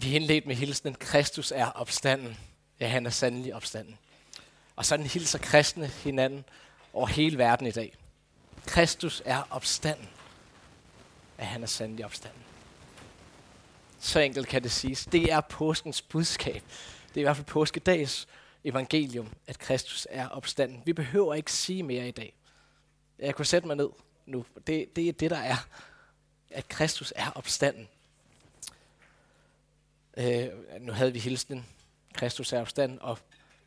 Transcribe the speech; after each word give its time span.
Vi 0.00 0.14
indledte 0.14 0.48
med 0.48 0.56
hilsen, 0.56 0.94
Kristus 0.94 1.52
er 1.52 1.66
opstanden. 1.66 2.36
Ja, 2.80 2.88
han 2.88 3.06
er 3.06 3.10
sandelig 3.10 3.54
opstanden. 3.54 3.98
Og 4.76 4.84
sådan 4.84 5.06
hilser 5.06 5.38
kristne 5.38 5.86
hinanden 5.86 6.44
over 6.92 7.06
hele 7.06 7.38
verden 7.38 7.66
i 7.66 7.70
dag. 7.70 7.94
Kristus 8.66 9.22
er 9.24 9.42
opstanden. 9.50 10.08
Ja, 11.38 11.44
han 11.44 11.62
er 11.62 11.66
sandelig 11.66 12.04
opstanden. 12.04 12.42
Så 14.00 14.20
enkelt 14.20 14.48
kan 14.48 14.62
det 14.62 14.72
siges. 14.72 15.04
Det 15.04 15.32
er 15.32 15.40
påskens 15.40 16.02
budskab. 16.02 16.62
Det 17.08 17.16
er 17.16 17.20
i 17.20 17.22
hvert 17.22 17.36
fald 17.36 17.46
påskedags 17.46 18.28
evangelium, 18.64 19.28
at 19.46 19.58
Kristus 19.58 20.06
er 20.10 20.28
opstanden. 20.28 20.82
Vi 20.84 20.92
behøver 20.92 21.34
ikke 21.34 21.52
sige 21.52 21.82
mere 21.82 22.08
i 22.08 22.12
dag. 22.12 22.34
Jeg 23.18 23.34
kunne 23.34 23.46
sætte 23.46 23.66
mig 23.66 23.76
ned 23.76 23.88
nu. 24.26 24.44
Det, 24.66 24.96
det 24.96 25.08
er 25.08 25.12
det, 25.12 25.30
der 25.30 25.38
er. 25.38 25.66
At 26.50 26.68
Kristus 26.68 27.12
er 27.16 27.30
opstanden. 27.30 27.88
Øh, 30.18 30.48
nu 30.80 30.92
havde 30.92 31.12
vi 31.12 31.18
hilsen. 31.18 31.66
Kristus 32.14 32.52
er 32.52 32.60
opstanden, 32.60 32.98
og 33.00 33.18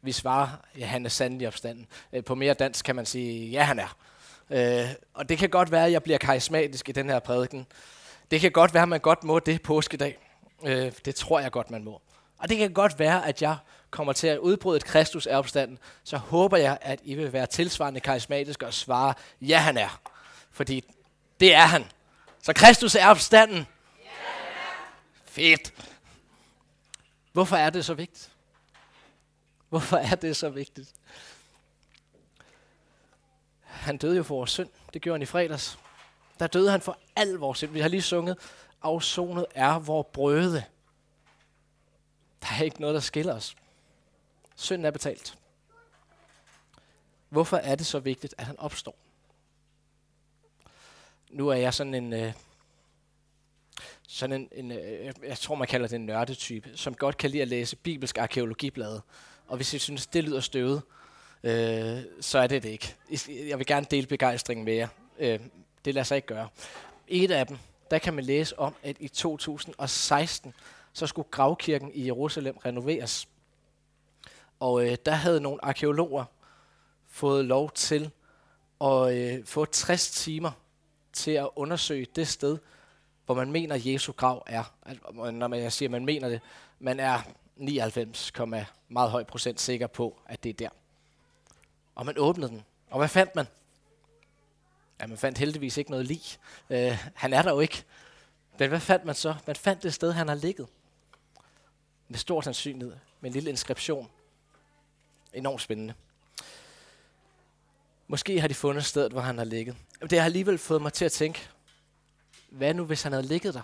vi 0.01 0.11
svarer, 0.11 0.47
ja, 0.77 0.85
han 0.85 1.05
er 1.05 1.09
sandelig 1.09 1.47
opstanden. 1.47 1.87
Øh, 2.13 2.23
på 2.23 2.35
mere 2.35 2.53
dansk 2.53 2.85
kan 2.85 2.95
man 2.95 3.05
sige, 3.05 3.49
ja, 3.49 3.63
han 3.63 3.79
er. 3.79 3.97
Øh, 4.49 4.89
og 5.13 5.29
det 5.29 5.37
kan 5.37 5.49
godt 5.49 5.71
være, 5.71 5.85
at 5.85 5.91
jeg 5.91 6.03
bliver 6.03 6.17
karismatisk 6.17 6.89
i 6.89 6.91
den 6.91 7.09
her 7.09 7.19
prædiken. 7.19 7.65
Det 8.31 8.41
kan 8.41 8.51
godt 8.51 8.73
være, 8.73 8.83
at 8.83 8.89
man 8.89 8.99
godt 8.99 9.23
må 9.23 9.39
det 9.39 9.61
påskedag. 9.61 10.17
Øh, 10.65 10.91
det 11.05 11.15
tror 11.15 11.39
jeg 11.39 11.51
godt, 11.51 11.71
man 11.71 11.83
må. 11.83 12.01
Og 12.37 12.49
det 12.49 12.57
kan 12.57 12.73
godt 12.73 12.99
være, 12.99 13.27
at 13.27 13.41
jeg 13.41 13.57
kommer 13.89 14.13
til 14.13 14.27
at 14.27 14.37
udbryde 14.37 14.77
et 14.77 14.85
Kristus 14.85 15.25
er 15.25 15.37
opstanden. 15.37 15.79
Så 16.03 16.17
håber 16.17 16.57
jeg, 16.57 16.77
at 16.81 16.99
I 17.03 17.15
vil 17.15 17.33
være 17.33 17.45
tilsvarende 17.45 17.99
karismatiske 17.99 18.65
og 18.65 18.73
svare, 18.73 19.13
ja, 19.41 19.57
han 19.57 19.77
er. 19.77 20.01
Fordi 20.51 20.83
det 21.39 21.53
er 21.53 21.65
han. 21.65 21.85
Så 22.43 22.53
Kristus 22.53 22.95
er 22.95 23.07
opstanden. 23.07 23.57
Ja, 23.57 24.03
Fedt. 25.25 25.73
Hvorfor 27.31 27.55
er 27.55 27.69
det 27.69 27.85
så 27.85 27.93
vigtigt? 27.93 28.31
Hvorfor 29.69 29.97
er 29.97 30.15
det 30.15 30.35
så 30.35 30.49
vigtigt? 30.49 30.93
Han 33.61 33.97
døde 33.97 34.17
jo 34.17 34.23
for 34.23 34.35
vores 34.35 34.51
synd. 34.51 34.69
Det 34.93 35.01
gjorde 35.01 35.15
han 35.15 35.21
i 35.21 35.25
fredags. 35.25 35.79
Der 36.39 36.47
døde 36.47 36.71
han 36.71 36.81
for 36.81 36.97
al 37.15 37.33
vores 37.33 37.57
synd. 37.57 37.71
Vi 37.71 37.79
har 37.79 37.87
lige 37.87 38.01
sunget, 38.01 38.37
afsonet 38.81 39.45
er 39.55 39.79
vor 39.79 40.03
brøde. 40.03 40.63
Der 42.41 42.47
er 42.59 42.63
ikke 42.63 42.81
noget, 42.81 42.93
der 42.93 42.99
skiller 42.99 43.35
os. 43.35 43.55
Synden 44.55 44.85
er 44.85 44.91
betalt. 44.91 45.37
Hvorfor 47.29 47.57
er 47.57 47.75
det 47.75 47.85
så 47.85 47.99
vigtigt, 47.99 48.35
at 48.37 48.45
han 48.45 48.59
opstår? 48.59 48.95
Nu 51.29 51.47
er 51.47 51.55
jeg 51.55 51.73
sådan 51.73 51.93
en, 51.93 52.13
øh, 52.13 52.33
sådan 54.11 54.41
en, 54.41 54.65
en 54.65 54.71
øh, 54.71 55.13
jeg 55.23 55.37
tror 55.37 55.55
man 55.55 55.67
kalder 55.67 55.87
det 55.87 55.95
en 55.95 56.05
nørdetype, 56.05 56.69
som 56.75 56.95
godt 56.95 57.17
kan 57.17 57.29
lide 57.29 57.41
at 57.41 57.47
læse 57.47 57.75
bibelsk 57.75 58.17
arkeologiblade. 58.17 59.01
Og 59.47 59.55
hvis 59.55 59.73
I 59.73 59.79
synes, 59.79 60.07
det 60.07 60.23
lyder 60.23 60.39
støvet, 60.39 60.81
øh, 61.43 61.99
så 62.21 62.39
er 62.39 62.47
det 62.47 62.63
det 62.63 62.69
ikke. 62.69 62.95
Jeg 63.29 63.57
vil 63.57 63.65
gerne 63.65 63.85
dele 63.91 64.07
begejstringen 64.07 64.65
med 64.65 64.73
jer. 64.73 64.87
Øh, 65.19 65.39
det 65.85 65.93
lader 65.93 66.03
sig 66.03 66.15
ikke 66.15 66.27
gøre. 66.27 66.47
Et 67.07 67.31
af 67.31 67.47
dem, 67.47 67.57
der 67.91 67.97
kan 67.97 68.13
man 68.13 68.23
læse 68.23 68.59
om, 68.59 68.75
at 68.83 68.95
i 68.99 69.07
2016, 69.07 70.53
så 70.93 71.07
skulle 71.07 71.27
gravkirken 71.31 71.91
i 71.93 72.05
Jerusalem 72.05 72.57
renoveres. 72.57 73.27
Og 74.59 74.85
øh, 74.85 74.97
der 75.05 75.11
havde 75.11 75.41
nogle 75.41 75.65
arkeologer 75.65 76.25
fået 77.09 77.45
lov 77.45 77.71
til 77.71 78.11
at 78.81 79.13
øh, 79.13 79.45
få 79.45 79.65
60 79.65 80.11
timer 80.11 80.51
til 81.13 81.31
at 81.31 81.49
undersøge 81.55 82.07
det 82.15 82.27
sted, 82.27 82.57
hvor 83.33 83.43
man 83.43 83.51
mener, 83.51 83.75
Jesu 83.75 84.11
grav 84.11 84.43
er. 84.47 84.63
Altså, 84.85 85.31
når 85.31 85.55
jeg 85.55 85.73
siger, 85.73 85.87
at 85.87 85.91
man 85.91 86.05
mener 86.05 86.29
det, 86.29 86.41
man 86.79 86.99
er 86.99 87.19
99, 87.55 88.31
meget 88.89 89.11
høj 89.11 89.23
procent 89.23 89.61
sikker 89.61 89.87
på, 89.87 90.19
at 90.25 90.43
det 90.43 90.49
er 90.49 90.53
der. 90.53 90.69
Og 91.95 92.05
man 92.05 92.17
åbnede 92.17 92.49
den. 92.49 92.63
Og 92.89 92.97
hvad 92.97 93.07
fandt 93.07 93.35
man? 93.35 93.45
Ja, 95.01 95.07
man 95.07 95.17
fandt 95.17 95.37
heldigvis 95.37 95.77
ikke 95.77 95.91
noget 95.91 96.05
lig. 96.05 96.21
Øh, 96.69 96.97
han 97.15 97.33
er 97.33 97.41
der 97.41 97.51
jo 97.51 97.59
ikke. 97.59 97.83
Men 98.59 98.69
hvad 98.69 98.79
fandt 98.79 99.05
man 99.05 99.15
så? 99.15 99.35
Man 99.47 99.55
fandt 99.55 99.83
det 99.83 99.93
sted, 99.93 100.11
han 100.11 100.27
har 100.27 100.35
ligget. 100.35 100.67
Med 102.07 102.17
stor 102.17 102.41
sandsynlighed. 102.41 102.95
Med 103.21 103.29
en 103.29 103.33
lille 103.33 103.49
inskription. 103.49 104.09
Enormt 105.33 105.61
spændende. 105.61 105.93
Måske 108.07 108.41
har 108.41 108.47
de 108.47 108.53
fundet 108.53 108.85
stedet, 108.85 109.11
hvor 109.11 109.21
han 109.21 109.37
har 109.37 109.45
ligget. 109.45 109.75
Det 110.09 110.19
har 110.19 110.25
alligevel 110.25 110.57
fået 110.57 110.81
mig 110.81 110.93
til 110.93 111.05
at 111.05 111.11
tænke, 111.11 111.49
hvad 112.51 112.73
nu 112.73 112.85
hvis 112.85 113.03
han 113.03 113.11
havde 113.11 113.27
ligget 113.27 113.53
der? 113.53 113.61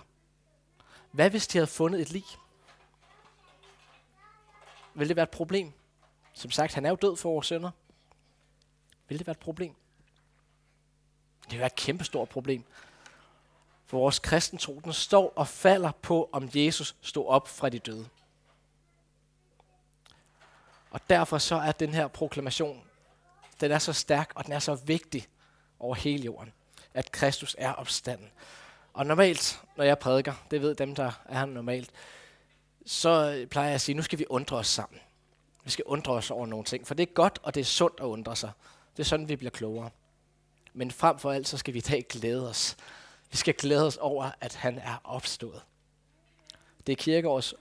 Hvad 1.10 1.30
hvis 1.30 1.46
de 1.46 1.58
havde 1.58 1.66
fundet 1.66 2.00
et 2.00 2.10
lig? 2.10 2.24
Vil 4.94 5.08
det 5.08 5.16
være 5.16 5.22
et 5.22 5.30
problem? 5.30 5.72
Som 6.32 6.50
sagt, 6.50 6.74
han 6.74 6.86
er 6.86 6.90
jo 6.90 6.96
død 6.96 7.16
for 7.16 7.32
vores 7.32 7.46
sønder. 7.46 7.70
Vil 9.08 9.18
det 9.18 9.26
være 9.26 9.32
et 9.32 9.38
problem? 9.38 9.74
Det 11.42 11.50
vil 11.50 11.58
være 11.58 11.66
et 11.66 11.74
kæmpestort 11.74 12.28
problem. 12.28 12.64
For 13.86 13.98
vores 13.98 14.18
kristentro, 14.18 14.80
den 14.84 14.92
står 14.92 15.32
og 15.36 15.48
falder 15.48 15.92
på, 15.92 16.28
om 16.32 16.50
Jesus 16.54 16.96
stod 17.00 17.26
op 17.26 17.48
fra 17.48 17.68
de 17.68 17.78
døde. 17.78 18.08
Og 20.90 21.00
derfor 21.10 21.38
så 21.38 21.54
er 21.54 21.72
den 21.72 21.94
her 21.94 22.08
proklamation, 22.08 22.84
den 23.60 23.70
er 23.70 23.78
så 23.78 23.92
stærk, 23.92 24.32
og 24.34 24.44
den 24.44 24.52
er 24.52 24.58
så 24.58 24.74
vigtig 24.74 25.28
over 25.78 25.94
hele 25.94 26.24
jorden, 26.24 26.52
at 26.94 27.12
Kristus 27.12 27.56
er 27.58 27.72
opstanden. 27.72 28.30
Og 28.98 29.06
normalt, 29.06 29.60
når 29.76 29.84
jeg 29.84 29.98
prædiker, 29.98 30.34
det 30.50 30.62
ved 30.62 30.74
dem, 30.74 30.94
der 30.94 31.12
er 31.24 31.38
her 31.38 31.46
normalt, 31.46 31.90
så 32.86 33.46
plejer 33.50 33.68
jeg 33.68 33.74
at 33.74 33.80
sige, 33.80 33.94
nu 33.94 34.02
skal 34.02 34.18
vi 34.18 34.26
undre 34.30 34.56
os 34.56 34.66
sammen. 34.66 35.00
Vi 35.64 35.70
skal 35.70 35.84
undre 35.84 36.12
os 36.12 36.30
over 36.30 36.46
nogle 36.46 36.64
ting, 36.64 36.86
for 36.86 36.94
det 36.94 37.08
er 37.08 37.12
godt, 37.12 37.38
og 37.42 37.54
det 37.54 37.60
er 37.60 37.64
sundt 37.64 38.00
at 38.00 38.04
undre 38.04 38.36
sig. 38.36 38.50
Det 38.96 39.02
er 39.02 39.04
sådan, 39.04 39.28
vi 39.28 39.36
bliver 39.36 39.50
klogere. 39.50 39.90
Men 40.74 40.90
frem 40.90 41.18
for 41.18 41.32
alt, 41.32 41.48
så 41.48 41.58
skal 41.58 41.74
vi 41.74 41.78
i 41.78 41.80
dag 41.80 42.06
glæde 42.08 42.48
os. 42.48 42.76
Vi 43.30 43.36
skal 43.36 43.54
glæde 43.54 43.86
os 43.86 43.96
over, 43.96 44.30
at 44.40 44.54
han 44.54 44.78
er 44.78 45.00
opstået. 45.04 45.62
Det 46.86 46.92
er 46.92 46.96
kirkeårets 46.96 47.54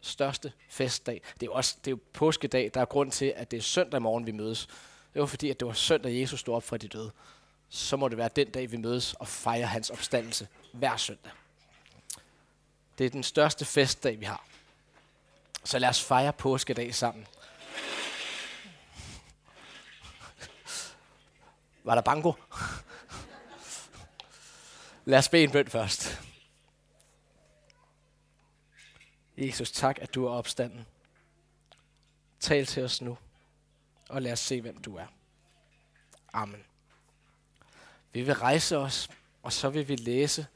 største 0.00 0.52
festdag. 0.68 1.22
Det 1.34 1.42
er 1.42 1.46
jo 1.46 1.52
også 1.52 1.76
det 1.84 1.86
er 1.86 1.92
jo 1.92 1.98
påskedag. 2.12 2.70
Der 2.74 2.80
er 2.80 2.84
grund 2.84 3.10
til, 3.12 3.32
at 3.36 3.50
det 3.50 3.56
er 3.56 3.62
søndag 3.62 4.02
morgen, 4.02 4.26
vi 4.26 4.32
mødes. 4.32 4.66
Det 5.14 5.20
var 5.20 5.26
fordi, 5.26 5.50
at 5.50 5.60
det 5.60 5.68
var 5.68 5.74
søndag, 5.74 6.20
Jesus 6.20 6.40
stod 6.40 6.54
op 6.54 6.62
fra 6.62 6.76
de 6.76 6.88
døde. 6.88 7.10
Så 7.68 7.96
må 7.96 8.08
det 8.08 8.18
være 8.18 8.30
den 8.36 8.50
dag, 8.50 8.72
vi 8.72 8.76
mødes 8.76 9.14
og 9.14 9.28
fejrer 9.28 9.66
hans 9.66 9.90
opstandelse 9.90 10.48
hver 10.74 10.96
søndag. 10.96 11.32
Det 12.98 13.06
er 13.06 13.10
den 13.10 13.22
største 13.22 13.64
festdag, 13.64 14.20
vi 14.20 14.24
har. 14.24 14.46
Så 15.64 15.78
lad 15.78 15.88
os 15.88 16.02
fejre 16.02 16.32
påskedag 16.32 16.94
sammen. 16.94 17.26
Var 21.84 21.94
der 21.94 22.02
banko? 22.02 22.32
Lad 25.04 25.18
os 25.18 25.28
bede 25.28 25.44
en 25.44 25.50
bøn 25.50 25.68
først. 25.68 26.20
Jesus, 29.36 29.72
tak, 29.72 29.98
at 30.00 30.14
du 30.14 30.26
er 30.26 30.30
opstanden. 30.30 30.86
Tal 32.40 32.66
til 32.66 32.84
os 32.84 33.00
nu, 33.02 33.18
og 34.08 34.22
lad 34.22 34.32
os 34.32 34.40
se, 34.40 34.60
hvem 34.60 34.82
du 34.82 34.96
er. 34.96 35.06
Amen. 36.32 36.64
Vi 38.12 38.22
vil 38.22 38.34
rejse 38.34 38.76
os, 38.76 39.10
og 39.42 39.52
så 39.52 39.70
vil 39.70 39.88
vi 39.88 39.96
læse 39.96 40.46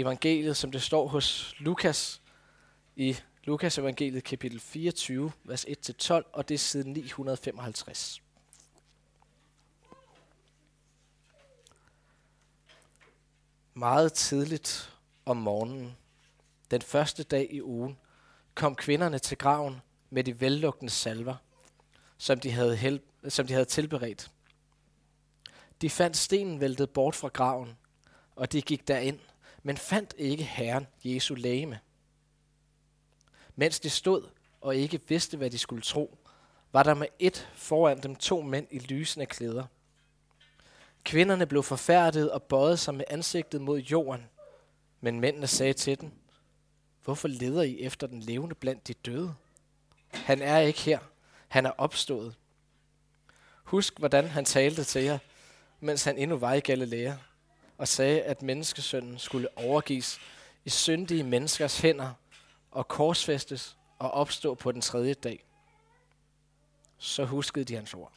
evangeliet, 0.00 0.56
som 0.56 0.72
det 0.72 0.82
står 0.82 1.08
hos 1.08 1.54
Lukas 1.58 2.22
i 2.96 3.16
Lukas 3.44 3.78
evangeliet 3.78 4.24
kapitel 4.24 4.60
24, 4.60 5.32
vers 5.44 5.64
1-12, 5.64 6.30
og 6.32 6.48
det 6.48 6.54
er 6.54 6.58
siden 6.58 6.92
955. 6.92 8.22
Meget 13.74 14.12
tidligt 14.12 14.92
om 15.24 15.36
morgenen, 15.36 15.96
den 16.70 16.82
første 16.82 17.22
dag 17.22 17.48
i 17.50 17.62
ugen, 17.62 17.98
kom 18.54 18.74
kvinderne 18.74 19.18
til 19.18 19.38
graven 19.38 19.80
med 20.10 20.24
de 20.24 20.40
vellugtende 20.40 20.92
salver, 20.92 21.34
som 22.18 22.40
de 22.40 22.50
havde, 22.50 22.76
hel- 22.76 23.00
som 23.28 23.46
de 23.46 23.52
havde 23.52 23.64
tilberedt. 23.64 24.30
De 25.80 25.90
fandt 25.90 26.16
stenen 26.16 26.60
væltet 26.60 26.90
bort 26.90 27.14
fra 27.14 27.28
graven, 27.28 27.78
og 28.36 28.52
de 28.52 28.62
gik 28.62 28.88
derind, 28.88 29.18
men 29.68 29.76
fandt 29.76 30.14
ikke 30.18 30.44
Herren 30.44 30.86
Jesu 31.04 31.34
lægeme. 31.34 31.80
Mens 33.56 33.80
de 33.80 33.90
stod 33.90 34.28
og 34.60 34.76
ikke 34.76 35.00
vidste, 35.08 35.36
hvad 35.36 35.50
de 35.50 35.58
skulle 35.58 35.82
tro, 35.82 36.18
var 36.72 36.82
der 36.82 36.94
med 36.94 37.06
et 37.18 37.48
foran 37.54 38.02
dem 38.02 38.16
to 38.16 38.42
mænd 38.42 38.66
i 38.70 38.78
lysende 38.78 39.26
klæder. 39.26 39.64
Kvinderne 41.04 41.46
blev 41.46 41.62
forfærdet 41.62 42.30
og 42.30 42.42
bøjede 42.42 42.76
sig 42.76 42.94
med 42.94 43.04
ansigtet 43.08 43.60
mod 43.60 43.78
jorden, 43.78 44.26
men 45.00 45.20
mændene 45.20 45.46
sagde 45.46 45.72
til 45.72 46.00
dem, 46.00 46.10
Hvorfor 47.04 47.28
leder 47.28 47.62
I 47.62 47.80
efter 47.80 48.06
den 48.06 48.20
levende 48.20 48.54
blandt 48.54 48.88
de 48.88 48.94
døde? 48.94 49.34
Han 50.12 50.42
er 50.42 50.58
ikke 50.58 50.80
her. 50.80 50.98
Han 51.48 51.66
er 51.66 51.72
opstået. 51.78 52.34
Husk, 53.64 53.98
hvordan 53.98 54.28
han 54.28 54.44
talte 54.44 54.84
til 54.84 55.02
jer, 55.02 55.18
mens 55.80 56.04
han 56.04 56.18
endnu 56.18 56.36
var 56.36 56.54
i 56.54 56.60
Galilea, 56.60 57.14
og 57.78 57.88
sagde, 57.88 58.22
at 58.22 58.42
menneskesønnen 58.42 59.18
skulle 59.18 59.48
overgives 59.56 60.20
i 60.64 60.70
syndige 60.70 61.22
menneskers 61.22 61.80
hænder, 61.80 62.12
og 62.70 62.88
korsfæstes 62.88 63.76
og 63.98 64.10
opstå 64.10 64.54
på 64.54 64.72
den 64.72 64.80
tredje 64.80 65.14
dag. 65.14 65.44
Så 66.98 67.24
huskede 67.24 67.64
de 67.64 67.74
hans 67.74 67.94
ord. 67.94 68.12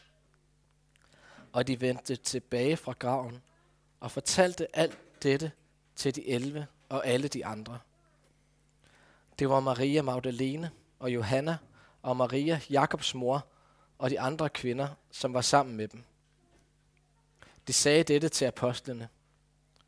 Og 1.54 1.68
de 1.68 1.81
vendte 1.81 2.16
tilbage 2.16 2.78
fra 2.78 2.94
graven 3.00 3.42
og 4.00 4.12
fortalte 4.12 4.75
alt 4.75 5.24
dette 5.24 5.52
til 5.96 6.16
de 6.16 6.30
elve 6.30 6.68
og 6.90 7.08
alle 7.08 7.28
de 7.28 7.46
andre. 7.46 7.80
Det 9.40 9.50
var 9.50 9.60
Maria 9.60 10.02
Magdalene 10.02 10.72
og 11.00 11.13
Johanna 11.13 11.58
og 12.02 12.18
Maria, 12.18 12.62
Jakobs 12.69 13.16
mor, 13.16 13.46
og 13.98 14.10
de 14.10 14.19
andre 14.19 14.50
kvinder, 14.50 14.88
som 15.12 15.34
var 15.34 15.42
sammen 15.42 15.78
med 15.78 15.88
dem. 15.88 16.04
De 17.68 17.74
sagde 17.74 18.04
dette 18.04 18.30
til 18.30 18.46
apostlene, 18.46 19.10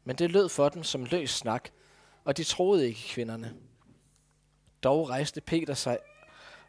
men 0.04 0.16
det 0.16 0.32
lød 0.32 0.50
for 0.50 0.70
dem 0.70 0.84
som 0.84 1.06
løs 1.06 1.30
snak, 1.30 1.70
og 2.26 2.38
de 2.38 2.44
troede 2.44 2.88
ikke 2.88 3.08
kvinderne. 3.10 3.54
Dog 4.84 5.10
rejste 5.10 5.42
Peter 5.42 5.74
sig 5.74 5.98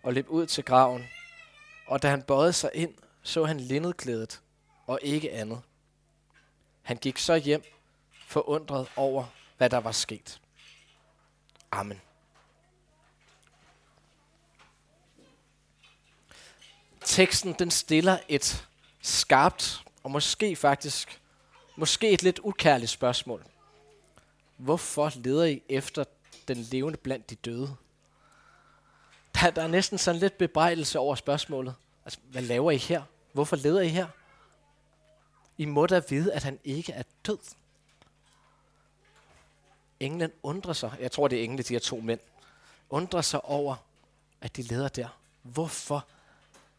og 0.03 0.13
løb 0.13 0.29
ud 0.29 0.47
til 0.47 0.65
graven, 0.65 1.05
og 1.87 2.03
da 2.03 2.09
han 2.09 2.23
bøjede 2.23 2.53
sig 2.53 2.71
ind, 2.75 2.95
så 3.23 3.45
han 3.45 3.61
linnedklædet 3.61 4.41
og 4.87 4.99
ikke 5.03 5.33
andet. 5.33 5.63
Han 6.83 6.97
gik 6.97 7.19
så 7.19 7.37
hjem, 7.37 7.63
forundret 8.27 8.89
over, 8.97 9.25
hvad 9.57 9.71
der 9.71 9.79
var 9.79 9.93
sket. 9.93 10.41
Amen. 11.71 12.01
Teksten 17.05 17.53
den 17.53 17.71
stiller 17.71 18.19
et 18.29 18.69
skarpt 19.03 19.85
og 20.03 20.11
måske 20.11 20.57
faktisk 20.57 21.21
måske 21.76 22.11
et 22.11 22.23
lidt 22.23 22.41
ukærligt 22.43 22.91
spørgsmål. 22.91 23.44
Hvorfor 24.56 25.12
leder 25.15 25.44
I 25.44 25.62
efter 25.69 26.05
den 26.49 26.56
levende 26.56 26.99
blandt 26.99 27.31
de 27.31 27.35
døde? 27.35 27.76
Der, 29.35 29.50
der 29.50 29.62
er 29.62 29.67
næsten 29.67 29.99
sådan 29.99 30.21
lidt 30.21 30.38
bebrejdelse 30.38 30.99
over 30.99 31.15
spørgsmålet. 31.15 31.75
Altså, 32.05 32.19
hvad 32.31 32.43
laver 32.43 32.71
I 32.71 32.76
her? 32.76 33.03
Hvorfor 33.32 33.56
leder 33.56 33.81
I 33.81 33.88
her? 33.88 34.06
I 35.59 35.65
må 35.65 35.87
da 35.87 36.03
vide, 36.09 36.32
at 36.32 36.43
han 36.43 36.59
ikke 36.65 36.93
er 36.93 37.03
død. 37.26 37.38
Englen 40.00 40.32
undrer 40.43 40.73
sig, 40.73 40.97
jeg 41.00 41.12
tror 41.12 41.29
det 41.29 41.41
er 41.41 41.44
engle, 41.44 41.62
de 41.62 41.75
her 41.75 41.81
to 41.81 42.00
mænd, 42.00 42.20
undrer 42.91 43.20
sig 43.20 43.44
over, 43.44 43.77
at 44.41 44.56
de 44.56 44.62
leder 44.62 44.88
der. 44.88 45.09
Hvorfor 45.43 46.06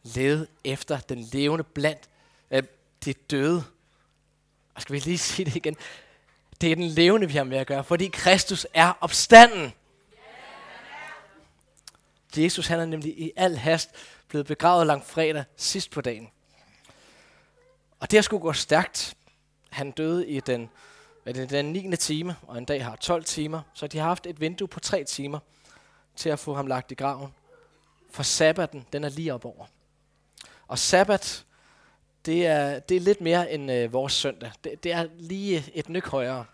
lede 0.03 0.47
efter 0.63 0.99
den 0.99 1.19
levende 1.19 1.63
blandt 1.63 2.09
øh, 2.51 2.63
de 3.05 3.13
døde? 3.13 3.63
Og 4.75 4.81
skal 4.81 4.93
vi 4.93 4.99
lige 4.99 5.17
sige 5.17 5.45
det 5.45 5.55
igen? 5.55 5.77
Det 6.61 6.71
er 6.71 6.75
den 6.75 6.87
levende, 6.87 7.27
vi 7.27 7.33
har 7.33 7.43
med 7.43 7.57
at 7.57 7.67
gøre, 7.67 7.83
fordi 7.83 8.07
Kristus 8.07 8.67
er 8.73 8.93
opstanden. 9.01 9.73
Jesus 12.37 12.67
han 12.67 12.79
er 12.79 12.85
nemlig 12.85 13.19
i 13.19 13.31
al 13.35 13.57
hast 13.57 13.89
blevet 14.27 14.47
begravet 14.47 14.87
langt 14.87 15.05
fredag 15.05 15.43
sidst 15.57 15.91
på 15.91 16.01
dagen. 16.01 16.29
Og 17.99 18.11
det 18.11 18.17
har 18.17 18.21
skulle 18.21 18.41
gå 18.41 18.53
stærkt. 18.53 19.17
Han 19.69 19.91
døde 19.91 20.27
i 20.27 20.39
den, 20.39 20.69
den, 21.25 21.49
den 21.49 21.65
9. 21.65 21.95
time, 21.95 22.35
og 22.41 22.57
en 22.57 22.65
dag 22.65 22.85
har 22.85 22.95
12 22.95 23.23
timer. 23.23 23.61
Så 23.73 23.87
de 23.87 23.97
har 23.97 24.05
haft 24.05 24.25
et 24.25 24.39
vindue 24.39 24.67
på 24.67 24.79
3 24.79 25.03
timer 25.03 25.39
til 26.15 26.29
at 26.29 26.39
få 26.39 26.53
ham 26.53 26.67
lagt 26.67 26.91
i 26.91 26.95
graven. 26.95 27.33
For 28.11 28.23
sabbaten, 28.23 28.85
den 28.93 29.03
er 29.03 29.09
lige 29.09 29.33
op 29.33 29.45
over. 29.45 29.65
Og 30.67 30.79
sabbat, 30.79 31.45
det 32.25 32.45
er, 32.45 32.79
det 32.79 32.97
er 32.97 33.01
lidt 33.01 33.21
mere 33.21 33.51
end 33.51 33.71
øh, 33.71 33.93
vores 33.93 34.13
søndag. 34.13 34.51
Det, 34.63 34.83
det 34.83 34.91
er 34.91 35.07
lige 35.17 35.63
et 35.73 35.89
nyk 35.89 36.07
højere. 36.07 36.45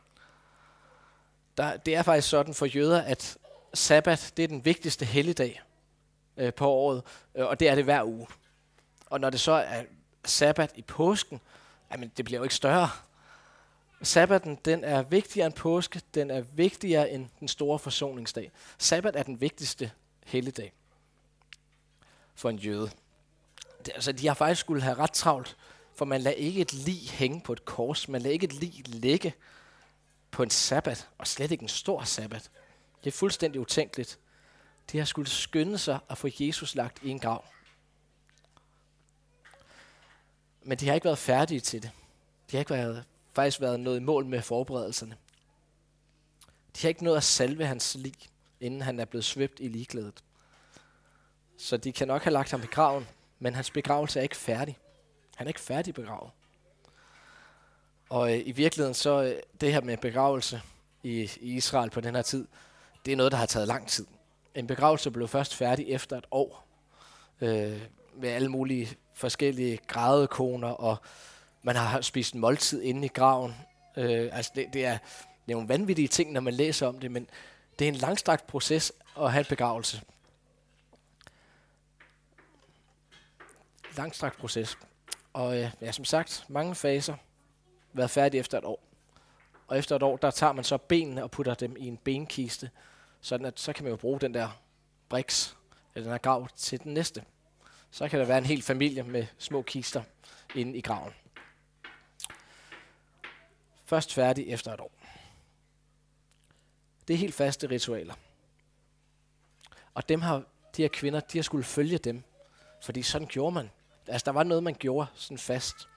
Der, 1.58 1.78
det 1.78 1.96
er 1.96 2.04
faktisk 2.04 2.30
sådan 2.30 2.54
for 2.54 2.66
jøder, 2.66 3.02
at 3.02 3.38
sabbat 3.74 4.34
det 4.38 4.44
er 4.44 4.48
den 4.48 4.66
vigtigste 4.66 5.06
helligdag 5.06 5.62
øh, 6.38 6.54
på 6.54 6.68
året, 6.70 7.04
øh, 7.36 7.46
og 7.46 7.60
det 7.60 7.70
er 7.70 7.76
det 7.76 7.84
hver 7.84 8.04
uge. 8.04 8.28
Og 9.06 9.20
når 9.20 9.30
det 9.30 9.40
så 9.40 9.52
er 9.52 9.84
sabbat 10.26 10.72
i 10.76 10.82
påsken, 10.82 11.40
jamen 11.92 12.12
det 12.18 12.26
bliver 12.26 12.40
jo 12.40 12.44
ikke 12.44 12.56
større. 12.56 12.90
Sabbaten, 14.04 14.58
den 14.66 14.84
er 14.84 15.04
vigtigere 15.04 15.46
end 15.46 15.54
påske, 15.54 16.02
den 16.14 16.32
er 16.32 16.42
vigtigere 16.42 17.12
end 17.12 17.28
den 17.40 17.48
store 17.48 17.80
forsoningsdag. 17.80 18.52
Sabbat 18.78 19.16
er 19.16 19.24
den 19.24 19.42
vigtigste 19.42 19.92
helligdag 20.26 20.74
for 22.36 22.50
en 22.50 22.56
jøde. 22.56 22.92
Det, 23.86 23.92
altså, 23.96 24.12
de 24.12 24.28
har 24.28 24.34
faktisk 24.34 24.62
skulle 24.62 24.82
have 24.82 24.98
ret 24.98 25.12
travlt, 25.12 25.58
for 25.96 26.06
man 26.06 26.22
lader 26.22 26.36
ikke 26.36 26.62
et 26.62 26.74
lig 26.74 27.10
hænge 27.10 27.42
på 27.42 27.54
et 27.54 27.66
kors. 27.66 28.08
Man 28.08 28.22
lader 28.22 28.34
ikke 28.34 28.44
et 28.44 28.54
lig 28.54 28.82
ligge 28.86 29.34
på 30.32 30.44
en 30.44 30.50
sabbat, 30.50 31.08
og 31.18 31.28
slet 31.28 31.52
ikke 31.52 31.62
en 31.62 31.70
stor 31.70 32.04
sabbat. 32.04 32.52
Det 33.04 33.08
er 33.08 33.18
fuldstændig 33.18 33.62
utænkeligt. 33.62 34.20
De 34.92 34.98
har 34.98 35.06
skulle 35.06 35.30
skynde 35.30 35.78
sig 35.78 36.00
at 36.10 36.18
få 36.18 36.28
Jesus 36.40 36.76
lagt 36.76 37.04
i 37.04 37.10
en 37.10 37.20
grav. 37.20 37.46
Men 40.64 40.78
de 40.78 40.88
har 40.88 40.96
ikke 40.96 41.06
været 41.06 41.18
færdige 41.18 41.60
til 41.60 41.82
det. 41.82 41.92
De 42.52 42.58
har 42.58 42.60
ikke 42.60 42.74
været, 42.74 43.04
faktisk 43.34 43.62
været 43.62 43.80
noget 43.80 43.98
i 44.00 44.04
mål 44.04 44.26
med 44.26 44.42
forberedelserne. 44.42 45.18
De 46.76 46.82
har 46.82 46.90
ikke 46.90 47.04
nået 47.04 47.18
at 47.18 47.24
salve 47.24 47.66
hans 47.66 47.96
lig, 47.96 48.14
inden 48.60 48.82
han 48.82 49.00
er 49.00 49.06
blevet 49.06 49.26
svøbt 49.26 49.60
i 49.60 49.68
ligklædet. 49.68 50.24
Så 51.58 51.78
de 51.78 51.92
kan 51.92 52.08
nok 52.08 52.24
have 52.24 52.34
lagt 52.34 52.52
ham 52.52 52.64
i 52.64 52.66
graven, 52.66 53.08
men 53.42 53.56
hans 53.56 53.72
begravelse 53.72 54.20
er 54.20 54.24
ikke 54.24 54.36
færdig. 54.36 54.78
Han 55.36 55.48
er 55.48 55.50
ikke 55.50 55.60
færdig 55.60 55.94
begravet. 55.94 56.32
Og 58.10 58.34
øh, 58.34 58.42
i 58.46 58.52
virkeligheden 58.52 58.94
så 58.94 59.24
øh, 59.24 59.36
det 59.62 59.74
her 59.74 59.82
med 59.82 59.98
begravelse 59.98 60.62
i, 61.04 61.32
i 61.42 61.56
Israel 61.56 61.90
på 61.90 62.02
den 62.02 62.16
her 62.16 62.22
tid, 62.22 62.48
det 63.06 63.12
er 63.12 63.16
noget, 63.16 63.32
der 63.32 63.38
har 63.38 63.46
taget 63.46 63.68
lang 63.68 63.88
tid. 63.88 64.08
En 64.56 64.68
begravelse 64.68 65.12
blev 65.12 65.28
først 65.28 65.56
færdig 65.56 65.86
efter 65.88 66.18
et 66.18 66.26
år, 66.32 66.68
øh, 67.42 67.82
med 68.16 68.30
alle 68.30 68.50
mulige 68.50 68.98
forskellige 69.14 69.80
grædekoner, 69.88 70.70
og 70.70 70.98
man 71.64 71.76
har 71.76 72.02
spist 72.02 72.34
en 72.34 72.40
måltid 72.40 72.82
inde 72.82 73.06
i 73.06 73.10
graven. 73.14 73.56
Øh, 73.98 74.30
altså 74.32 74.52
det, 74.56 74.66
det, 74.74 74.86
er, 74.86 74.98
det 75.46 75.52
er 75.52 75.56
nogle 75.56 75.70
vanvittige 75.70 76.08
ting, 76.08 76.32
når 76.32 76.42
man 76.42 76.54
læser 76.54 76.88
om 76.88 77.00
det, 77.00 77.12
men 77.12 77.28
det 77.80 77.86
er 77.86 77.90
en 77.90 77.96
langstrakt 77.96 78.48
proces 78.48 78.94
at 79.20 79.32
have 79.32 79.40
en 79.40 79.46
begravelse. 79.50 80.02
Langstrakt 83.98 84.38
proces. 84.38 84.78
Og 85.34 85.60
øh, 85.60 85.72
ja, 85.82 85.92
som 85.92 86.06
sagt, 86.06 86.46
mange 86.48 86.76
faser 86.76 87.16
været 87.94 88.10
færdig 88.10 88.40
efter 88.40 88.58
et 88.58 88.66
år. 88.66 88.84
Og 89.68 89.78
efter 89.78 89.96
et 89.96 90.04
år, 90.04 90.18
der 90.18 90.32
tager 90.32 90.54
man 90.54 90.64
så 90.64 90.78
benene 90.78 91.24
og 91.24 91.32
putter 91.32 91.54
dem 91.54 91.76
i 91.78 91.88
en 91.88 91.98
benkiste, 91.98 92.70
sådan 93.22 93.46
at 93.46 93.60
så 93.60 93.74
kan 93.74 93.84
man 93.84 93.92
jo 93.92 93.98
bruge 93.98 94.20
den 94.20 94.34
der 94.34 94.62
briks, 95.10 95.58
eller 95.96 96.04
den 96.04 96.12
her 96.12 96.18
grav, 96.18 96.48
til 96.56 96.84
den 96.84 96.94
næste. 96.94 97.24
Så 97.92 98.08
kan 98.08 98.20
der 98.20 98.26
være 98.26 98.38
en 98.38 98.46
hel 98.46 98.62
familie 98.62 99.04
med 99.04 99.26
små 99.38 99.62
kister 99.62 100.04
inde 100.56 100.78
i 100.78 100.82
graven. 100.82 101.14
Først 103.86 104.14
færdig 104.14 104.48
efter 104.48 104.74
et 104.74 104.80
år. 104.80 104.92
Det 107.08 107.14
er 107.14 107.18
helt 107.18 107.34
faste 107.34 107.70
ritualer. 107.70 108.14
Og 109.94 110.10
dem 110.10 110.22
har, 110.22 110.44
de 110.78 110.82
her 110.82 110.90
kvinder, 110.90 111.20
de 111.20 111.38
har 111.38 111.44
skulle 111.44 111.64
følge 111.64 111.98
dem. 111.98 112.24
Fordi 112.82 113.02
sådan 113.02 113.28
gjorde 113.28 113.54
man. 113.54 113.70
Altså, 114.08 114.26
der 114.26 114.32
var 114.32 114.44
noget, 114.44 114.64
man 114.64 114.74
gjorde 114.74 115.08
sådan 115.16 115.38
fast. 115.38 115.88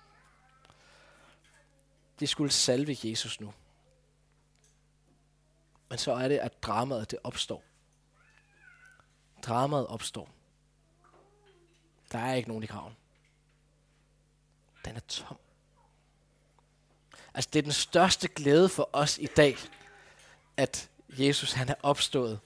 De 2.20 2.26
skulle 2.26 2.50
salve 2.50 2.96
Jesus 3.04 3.40
nu. 3.40 3.54
Men 5.88 5.98
så 5.98 6.12
er 6.12 6.28
det, 6.28 6.38
at 6.38 6.62
dramaet 6.62 7.10
det 7.10 7.18
opstår. 7.24 7.64
Dramaet 9.42 9.86
opstår. 9.86 10.30
Der 12.12 12.18
er 12.18 12.34
ikke 12.34 12.48
nogen 12.48 12.62
i 12.62 12.66
graven. 12.66 12.96
Den 14.84 14.96
er 14.96 15.00
tom. 15.00 15.38
Altså 17.34 17.50
det 17.52 17.58
er 17.58 17.62
den 17.62 17.72
største 17.72 18.28
glæde 18.28 18.68
for 18.68 18.90
os 18.92 19.18
i 19.18 19.26
dag, 19.26 19.56
at 20.56 20.90
Jesus 21.08 21.52
han 21.52 21.68
er 21.68 21.74
opstået. 21.82 22.40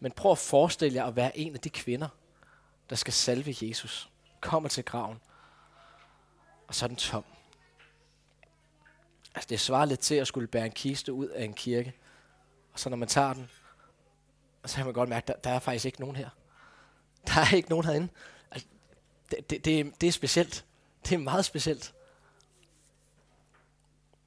Men 0.00 0.12
prøv 0.12 0.32
at 0.32 0.38
forestille 0.38 0.96
jer 0.96 1.04
at 1.04 1.16
være 1.16 1.38
en 1.38 1.54
af 1.54 1.60
de 1.60 1.70
kvinder, 1.70 2.08
der 2.90 2.96
skal 2.96 3.12
salve 3.12 3.54
Jesus. 3.62 4.11
Kommer 4.42 4.68
til 4.68 4.84
graven. 4.84 5.20
Og 6.68 6.74
så 6.74 6.84
er 6.84 6.88
den 6.88 6.96
tom. 6.96 7.24
Altså 9.34 9.48
det 9.48 9.60
svarer 9.60 9.84
lidt 9.84 10.00
til 10.00 10.14
at 10.14 10.26
skulle 10.26 10.48
bære 10.48 10.66
en 10.66 10.72
kiste 10.72 11.12
ud 11.12 11.26
af 11.26 11.44
en 11.44 11.54
kirke. 11.54 11.94
Og 12.72 12.80
så 12.80 12.88
når 12.88 12.96
man 12.96 13.08
tager 13.08 13.32
den, 13.32 13.50
så 14.66 14.76
kan 14.76 14.84
man 14.84 14.94
godt 14.94 15.08
mærke, 15.08 15.24
at 15.24 15.28
der, 15.28 15.50
der 15.50 15.56
er 15.56 15.58
faktisk 15.58 15.84
ikke 15.84 16.00
nogen 16.00 16.16
her. 16.16 16.28
Der 17.26 17.40
er 17.40 17.54
ikke 17.54 17.68
nogen 17.68 17.84
herinde. 17.84 18.08
Altså, 18.50 18.68
det, 19.30 19.50
det, 19.50 19.64
det, 19.64 19.80
er, 19.80 19.84
det 20.00 20.06
er 20.06 20.12
specielt. 20.12 20.64
Det 21.04 21.14
er 21.14 21.18
meget 21.18 21.44
specielt. 21.44 21.94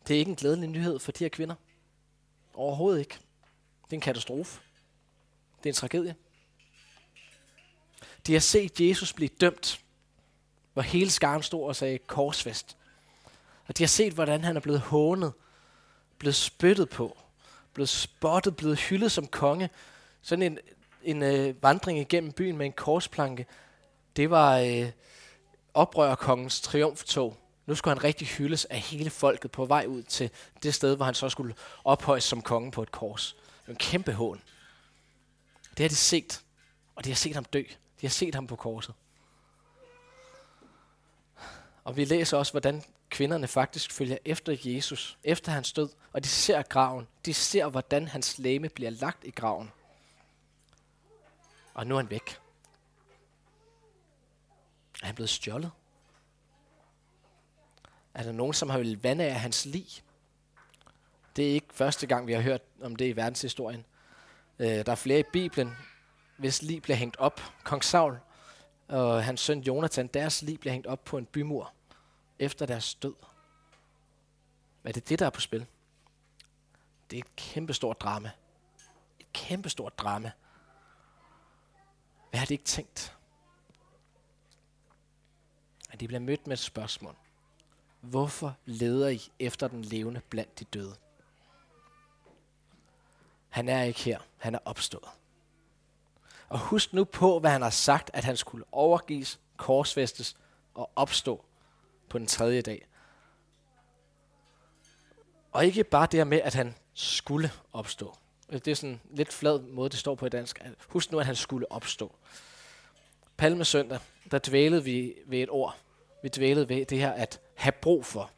Det 0.07 0.15
er 0.15 0.19
ikke 0.19 0.29
en 0.29 0.35
glædelig 0.35 0.69
nyhed 0.69 0.99
for 0.99 1.11
de 1.11 1.23
her 1.23 1.29
kvinder. 1.29 1.55
Overhovedet 2.53 2.99
ikke. 2.99 3.19
Det 3.85 3.91
er 3.91 3.97
en 3.97 4.01
katastrofe. 4.01 4.61
Det 5.57 5.65
er 5.65 5.69
en 5.69 5.75
tragedie. 5.75 6.15
De 8.27 8.33
har 8.33 8.39
set 8.39 8.81
Jesus 8.81 9.13
blive 9.13 9.29
dømt, 9.41 9.84
hvor 10.75 10.83
hele 10.83 11.11
skaren 11.11 11.43
stod 11.43 11.67
og 11.67 11.75
sagde 11.75 11.97
korsfest. 11.97 12.77
Og 13.67 13.77
de 13.77 13.83
har 13.83 13.87
set, 13.87 14.13
hvordan 14.13 14.43
han 14.43 14.55
er 14.55 14.59
blevet 14.59 14.81
hånet, 14.81 15.33
blevet 16.17 16.35
spyttet 16.35 16.89
på, 16.89 17.17
blevet 17.73 17.89
spottet, 17.89 18.55
blevet 18.55 18.79
hyldet 18.79 19.11
som 19.11 19.27
konge. 19.27 19.69
Sådan 20.21 20.43
en, 20.43 20.59
en 21.03 21.23
øh, 21.23 21.63
vandring 21.63 21.99
igennem 21.99 22.31
byen 22.31 22.57
med 22.57 22.65
en 22.65 22.71
korsplanke. 22.71 23.45
Det 24.15 24.29
var 24.29 24.57
øh, 24.57 24.91
oprørkongens 25.73 26.61
triumftog. 26.61 27.37
Nu 27.65 27.75
skulle 27.75 27.95
han 27.95 28.03
rigtig 28.03 28.27
hyldes 28.27 28.65
af 28.65 28.79
hele 28.79 29.09
folket 29.09 29.51
på 29.51 29.65
vej 29.65 29.85
ud 29.87 30.03
til 30.03 30.29
det 30.63 30.73
sted, 30.73 30.95
hvor 30.95 31.05
han 31.05 31.13
så 31.13 31.29
skulle 31.29 31.55
ophøjes 31.83 32.23
som 32.23 32.41
konge 32.41 32.71
på 32.71 32.83
et 32.83 32.91
kors. 32.91 33.35
Det 33.43 33.67
var 33.67 33.71
en 33.71 33.77
kæmpe 33.77 34.13
hån. 34.13 34.41
Det 35.77 35.83
har 35.83 35.89
de 35.89 35.95
set, 35.95 36.41
og 36.95 37.05
de 37.05 37.09
har 37.09 37.15
set 37.15 37.35
ham 37.35 37.45
dø. 37.45 37.63
De 38.01 38.07
har 38.07 38.09
set 38.09 38.35
ham 38.35 38.47
på 38.47 38.55
korset. 38.55 38.95
Og 41.85 41.97
vi 41.97 42.05
læser 42.05 42.37
også, 42.37 42.53
hvordan 42.53 42.83
kvinderne 43.09 43.47
faktisk 43.47 43.91
følger 43.91 44.17
efter 44.25 44.57
Jesus, 44.63 45.17
efter 45.23 45.51
hans 45.51 45.73
død, 45.73 45.89
og 46.13 46.23
de 46.23 46.29
ser 46.29 46.61
graven. 46.61 47.07
De 47.25 47.33
ser, 47.33 47.69
hvordan 47.69 48.07
hans 48.07 48.37
læme 48.39 48.69
bliver 48.69 48.91
lagt 48.91 49.23
i 49.23 49.29
graven. 49.31 49.71
Og 51.73 51.87
nu 51.87 51.95
er 51.95 51.99
han 51.99 52.09
væk. 52.09 52.39
Er 55.01 55.05
han 55.05 55.15
blevet 55.15 55.29
stjålet? 55.29 55.71
Er 58.13 58.23
der 58.23 58.31
nogen, 58.31 58.53
som 58.53 58.69
har 58.69 58.77
vil 58.77 59.03
vande 59.03 59.23
af 59.23 59.39
hans 59.39 59.65
lig? 59.65 59.87
Det 61.35 61.49
er 61.49 61.53
ikke 61.53 61.73
første 61.73 62.07
gang, 62.07 62.27
vi 62.27 62.33
har 62.33 62.41
hørt 62.41 62.61
om 62.81 62.95
det 62.95 63.05
i 63.05 63.15
verdenshistorien. 63.15 63.85
Øh, 64.59 64.85
der 64.85 64.91
er 64.91 64.95
flere 64.95 65.19
i 65.19 65.23
Bibelen, 65.33 65.75
hvis 66.37 66.61
lig 66.61 66.81
bliver 66.81 66.97
hængt 66.97 67.17
op. 67.17 67.41
Kong 67.63 67.83
Saul 67.83 68.17
og 68.87 69.23
hans 69.23 69.41
søn 69.41 69.59
Jonathan, 69.59 70.07
deres 70.07 70.41
liv 70.41 70.57
bliver 70.57 70.73
hængt 70.73 70.87
op 70.87 71.03
på 71.05 71.17
en 71.17 71.25
bymur 71.25 71.73
efter 72.39 72.65
deres 72.65 72.95
død. 72.95 73.15
Er 74.83 74.91
det 74.91 75.09
det, 75.09 75.19
der 75.19 75.25
er 75.25 75.29
på 75.29 75.41
spil? 75.41 75.65
Det 77.09 77.17
er 77.17 77.23
et 77.23 77.35
kæmpestort 77.35 78.01
drama. 78.01 78.31
Et 79.19 79.33
kæmpestort 79.33 79.99
drama. 79.99 80.31
Hvad 82.29 82.39
har 82.39 82.45
de 82.45 82.53
ikke 82.53 82.63
tænkt? 82.63 83.17
At 85.91 85.99
de 85.99 86.07
bliver 86.07 86.19
mødt 86.19 86.47
med 86.47 86.53
et 86.53 86.59
spørgsmål. 86.59 87.15
Hvorfor 88.01 88.55
leder 88.65 89.09
I 89.09 89.31
efter 89.39 89.67
den 89.67 89.81
levende 89.81 90.21
blandt 90.29 90.59
de 90.59 90.63
døde? 90.65 90.95
Han 93.49 93.69
er 93.69 93.83
ikke 93.83 93.99
her. 93.99 94.19
Han 94.37 94.55
er 94.55 94.59
opstået. 94.65 95.09
Og 96.49 96.59
husk 96.59 96.93
nu 96.93 97.03
på, 97.03 97.39
hvad 97.39 97.51
han 97.51 97.61
har 97.61 97.69
sagt, 97.69 98.11
at 98.13 98.23
han 98.23 98.37
skulle 98.37 98.65
overgives, 98.71 99.39
korsfæstes 99.57 100.37
og 100.73 100.91
opstå 100.95 101.45
på 102.09 102.17
den 102.17 102.27
tredje 102.27 102.61
dag. 102.61 102.87
Og 105.51 105.65
ikke 105.65 105.83
bare 105.83 106.07
det 106.11 106.27
med, 106.27 106.41
at 106.41 106.53
han 106.53 106.75
skulle 106.93 107.51
opstå. 107.73 108.15
Altså, 108.49 108.63
det 108.65 108.71
er 108.71 108.75
sådan 108.75 108.89
en 108.89 109.01
lidt 109.11 109.33
flad 109.33 109.59
måde, 109.59 109.89
det 109.89 109.99
står 109.99 110.15
på 110.15 110.25
i 110.25 110.29
dansk. 110.29 110.59
Husk 110.87 111.11
nu, 111.11 111.19
at 111.19 111.25
han 111.25 111.35
skulle 111.35 111.71
opstå. 111.71 112.15
Palmesøndag, 113.37 113.99
der 114.31 114.39
dvælede 114.43 114.83
vi 114.83 115.13
ved 115.25 115.39
et 115.39 115.49
ord. 115.49 115.77
Vi 116.23 116.29
dvælede 116.29 116.69
ved 116.69 116.85
det 116.85 116.99
her 116.99 117.11
at 117.11 117.39
have 117.55 117.71
brug 117.71 118.05
for. 118.05 118.31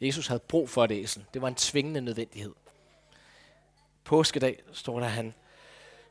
Jesus 0.00 0.26
havde 0.26 0.40
brug 0.40 0.70
for 0.70 0.84
et 0.84 0.90
æsel. 0.90 1.24
Det 1.34 1.42
var 1.42 1.48
en 1.48 1.54
tvingende 1.54 2.00
nødvendighed. 2.00 2.52
Påskedag 4.04 4.62
står 4.72 5.00
der, 5.00 5.06
at 5.06 5.12
han 5.12 5.34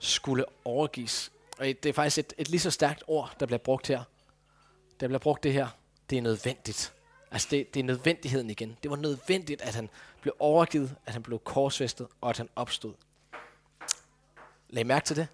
skulle 0.04 0.46
overgives. 0.66 1.32
Og 1.58 1.66
det 1.66 1.86
er 1.86 1.94
faktisk 1.94 2.18
et, 2.18 2.34
et 2.38 2.50
lige 2.50 2.60
så 2.60 2.72
stærkt 2.72 3.04
ord, 3.08 3.36
der 3.40 3.46
bliver 3.46 3.60
brugt 3.60 3.88
her. 3.88 4.04
Der 5.00 5.08
bliver 5.08 5.20
brugt 5.20 5.44
det 5.44 5.54
her. 5.54 5.68
Det 6.10 6.18
er 6.18 6.22
nødvendigt. 6.22 6.94
Altså 7.32 7.48
det, 7.52 7.74
det 7.74 7.80
er 7.80 7.84
nødvendigheden 7.84 8.50
igen. 8.50 8.78
Det 8.84 8.92
var 8.92 8.98
nødvendigt, 8.98 9.62
at 9.62 9.76
han 9.76 9.90
blev 10.22 10.34
overgivet, 10.40 10.96
at 11.06 11.14
han 11.14 11.24
blev 11.24 11.40
korsfæstet, 11.40 12.08
og 12.22 12.30
at 12.30 12.38
han 12.38 12.50
opstod. 12.56 12.94
Læg 14.70 14.86
mærke 14.86 15.06
til 15.06 15.16
det. 15.16 15.28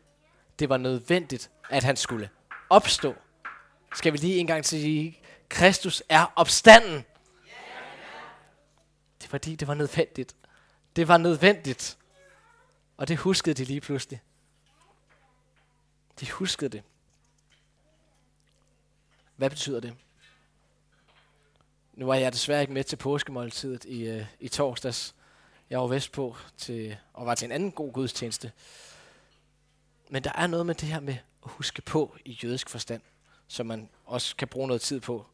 Det 0.59 0.69
var 0.69 0.77
nødvendigt, 0.77 1.49
at 1.69 1.83
han 1.83 1.95
skulle 1.95 2.29
opstå. 2.69 3.15
Skal 3.95 4.13
vi 4.13 4.17
lige 4.17 4.37
en 4.37 4.47
gang 4.47 4.65
sige, 4.65 5.19
Kristus 5.49 6.03
er 6.09 6.33
opstanden. 6.35 7.05
Det 9.19 9.25
er 9.25 9.29
fordi, 9.29 9.55
det 9.55 9.67
var 9.67 9.73
nødvendigt. 9.73 10.35
Det 10.95 11.07
var 11.07 11.17
nødvendigt. 11.17 11.97
Og 12.97 13.07
det 13.07 13.17
huskede 13.17 13.53
de 13.53 13.63
lige 13.63 13.81
pludselig. 13.81 14.21
De 16.19 16.31
huskede 16.31 16.69
det. 16.69 16.83
Hvad 19.35 19.49
betyder 19.49 19.79
det? 19.79 19.95
Nu 21.93 22.05
var 22.05 22.15
jeg 22.15 22.33
desværre 22.33 22.61
ikke 22.61 22.73
med 22.73 22.83
til 22.83 22.95
påskemåltidet 22.95 23.85
i, 23.85 24.03
øh, 24.03 24.25
i 24.39 24.47
torsdags. 24.47 25.15
Jeg 25.69 25.79
var 25.79 25.87
vestpå 25.87 26.35
til, 26.57 26.97
og 27.13 27.25
var 27.25 27.35
til 27.35 27.45
en 27.45 27.51
anden 27.51 27.71
god 27.71 27.93
gudstjeneste. 27.93 28.51
Men 30.09 30.23
der 30.23 30.31
er 30.35 30.47
noget 30.47 30.65
med 30.65 30.75
det 30.75 30.89
her 30.89 30.99
med 30.99 31.13
at 31.43 31.51
huske 31.51 31.81
på 31.81 32.15
i 32.25 32.39
jødisk 32.43 32.69
forstand, 32.69 33.01
som 33.47 33.65
man 33.65 33.89
også 34.05 34.35
kan 34.35 34.47
bruge 34.47 34.67
noget 34.67 34.81
tid 34.81 34.99
på 34.99 35.25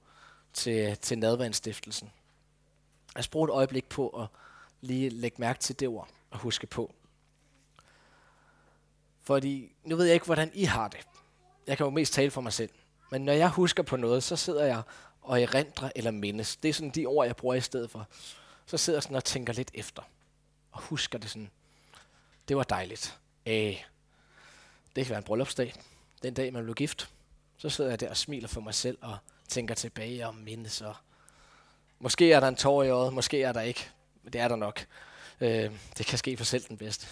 til, 0.54 0.98
til 0.98 1.18
nadvandstiftelsen. 1.18 2.12
Jeg 3.16 3.24
skal 3.24 3.32
bruge 3.32 3.50
et 3.50 3.54
øjeblik 3.54 3.90
på 3.90 4.10
at 4.10 4.28
lige 4.82 5.10
lægge 5.10 5.36
mærke 5.40 5.60
til 5.60 5.80
det 5.80 5.88
ord 5.88 6.10
og 6.32 6.40
huske 6.40 6.68
på. 6.68 6.94
Fordi 9.26 9.76
nu 9.84 9.96
ved 9.96 10.06
jeg 10.06 10.14
ikke, 10.14 10.26
hvordan 10.26 10.52
I 10.54 10.64
har 10.64 10.88
det. 10.88 11.00
Jeg 11.68 11.78
kan 11.78 11.84
jo 11.84 11.90
mest 11.90 12.14
tale 12.14 12.32
for 12.32 12.42
mig 12.42 12.54
selv. 12.54 12.70
Men 13.12 13.22
når 13.22 13.34
jeg 13.34 13.50
husker 13.50 13.84
på 13.84 13.98
noget, 13.98 14.24
så 14.24 14.36
sidder 14.36 14.66
jeg 14.66 14.82
og 15.22 15.42
erindrer 15.42 15.92
eller 15.96 16.12
mindes. 16.12 16.56
Det 16.56 16.70
er 16.70 16.74
sådan 16.74 16.90
de 16.90 17.06
ord, 17.06 17.26
jeg 17.26 17.36
bruger 17.36 17.56
i 17.56 17.62
stedet 17.62 17.92
for. 17.92 18.08
Så 18.66 18.78
sidder 18.78 18.98
jeg 18.98 19.04
sådan 19.04 19.16
og 19.16 19.24
tænker 19.24 19.54
lidt 19.54 19.72
efter. 19.74 20.02
Og 20.72 20.82
husker 20.82 21.20
det 21.20 21.30
sådan. 21.30 21.50
Det 22.48 22.58
var 22.58 22.64
dejligt. 22.64 23.20
Æh, 23.46 23.78
det 24.96 25.06
kan 25.06 25.10
være 25.10 25.18
en 25.18 25.24
bryllupsdag. 25.24 25.74
Den 26.24 26.34
dag, 26.34 26.54
man 26.54 26.64
blev 26.64 26.76
gift. 26.76 27.10
Så 27.58 27.70
sidder 27.70 27.90
jeg 27.90 28.00
der 28.00 28.10
og 28.10 28.18
smiler 28.18 28.48
for 28.48 28.62
mig 28.62 28.74
selv 28.74 28.98
og 29.02 29.18
tænker 29.48 29.76
tilbage 29.76 30.28
og 30.28 30.36
mindes. 30.36 30.82
Og 30.82 30.96
måske 32.00 32.32
er 32.32 32.40
der 32.40 32.48
en 32.48 32.56
tår 32.56 32.84
i 32.84 32.90
øjet, 32.90 33.14
måske 33.14 33.44
er 33.44 33.54
der 33.54 33.62
ikke. 33.62 33.90
Men 34.24 34.34
det 34.34 34.42
er 34.42 34.48
der 34.48 34.56
nok. 34.56 34.86
Øh, 35.42 35.72
det 35.98 36.06
kan 36.06 36.18
ske 36.18 36.38
for 36.38 36.44
selv 36.44 36.64
den 36.64 36.78
bedste. 36.78 37.08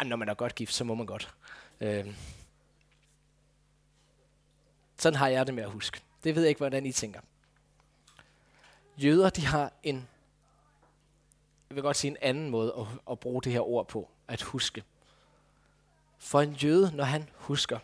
Ej, 0.00 0.06
når 0.06 0.16
man 0.16 0.28
er 0.28 0.34
godt 0.34 0.54
gift, 0.54 0.72
så 0.72 0.84
må 0.84 0.94
man 0.94 1.06
godt. 1.06 1.34
Øh, 1.80 2.14
sådan 4.98 5.18
har 5.18 5.28
jeg 5.28 5.46
det 5.46 5.54
med 5.54 5.62
at 5.62 5.70
huske. 5.70 6.00
Det 6.24 6.34
ved 6.34 6.42
jeg 6.42 6.48
ikke, 6.48 6.58
hvordan 6.58 6.86
I 6.86 6.92
tænker. 6.92 7.20
Jøder, 8.96 9.30
de 9.30 9.46
har 9.46 9.72
en, 9.82 10.08
jeg 11.70 11.74
vil 11.74 11.82
godt 11.82 11.96
sige 11.96 12.10
en 12.10 12.16
anden 12.22 12.50
måde 12.50 12.74
at, 12.78 12.86
at 13.10 13.20
bruge 13.20 13.42
det 13.42 13.52
her 13.52 13.60
ord 13.60 13.88
på, 13.88 14.10
at 14.28 14.42
huske. 14.42 14.84
For 16.18 16.40
en 16.40 16.52
jøde, 16.52 16.96
når 16.96 17.04
han 17.04 17.30
husker, 17.34 17.78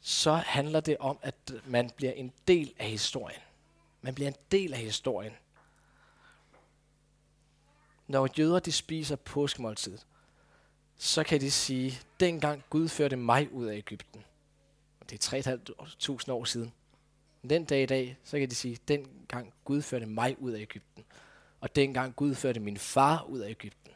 så 0.00 0.32
handler 0.34 0.80
det 0.80 0.96
om, 0.98 1.18
at 1.22 1.52
man 1.66 1.90
bliver 1.96 2.12
en 2.12 2.32
del 2.48 2.74
af 2.78 2.88
historien. 2.88 3.40
Man 4.00 4.14
bliver 4.14 4.28
en 4.28 4.36
del 4.50 4.74
af 4.74 4.78
historien. 4.78 5.32
Når 8.06 8.28
jøder 8.38 8.58
de 8.58 8.72
spiser 8.72 9.16
påskemåltid, 9.16 9.98
så 11.02 11.24
kan 11.24 11.40
de 11.40 11.50
sige, 11.50 12.00
dengang 12.20 12.64
Gud 12.70 12.88
førte 12.88 13.16
mig 13.16 13.52
ud 13.52 13.66
af 13.66 13.76
Ægypten. 13.76 14.24
Og 15.00 15.10
det 15.10 15.34
er 15.34 15.58
3.500 16.28 16.32
år 16.32 16.44
siden. 16.44 16.72
Den 17.50 17.64
dag 17.64 17.82
i 17.82 17.86
dag, 17.86 18.16
så 18.24 18.38
kan 18.38 18.50
de 18.50 18.54
sige, 18.54 18.78
dengang 18.88 19.52
Gud 19.64 19.82
førte 19.82 20.06
mig 20.06 20.36
ud 20.38 20.52
af 20.52 20.60
Ægypten. 20.60 21.04
Og 21.60 21.76
dengang 21.76 22.16
Gud 22.16 22.34
førte 22.34 22.60
min 22.60 22.76
far 22.76 23.24
ud 23.24 23.38
af 23.38 23.50
Ægypten. 23.50 23.92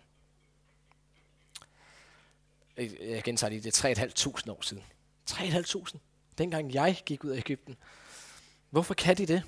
Øh, 2.77 2.93
jeg 3.01 3.23
gentager 3.23 3.51
lige, 3.51 3.61
det 3.61 3.85
er 3.85 4.07
3.500 4.47 4.51
år 4.51 4.63
siden. 4.63 4.83
3.500. 5.31 5.99
Dengang 6.39 6.75
jeg 6.75 7.03
gik 7.07 7.25
ud 7.25 7.31
af 7.31 7.37
Ægypten. 7.37 7.77
Hvorfor 8.71 8.95
kan 8.95 9.17
de 9.17 9.27
det? 9.27 9.43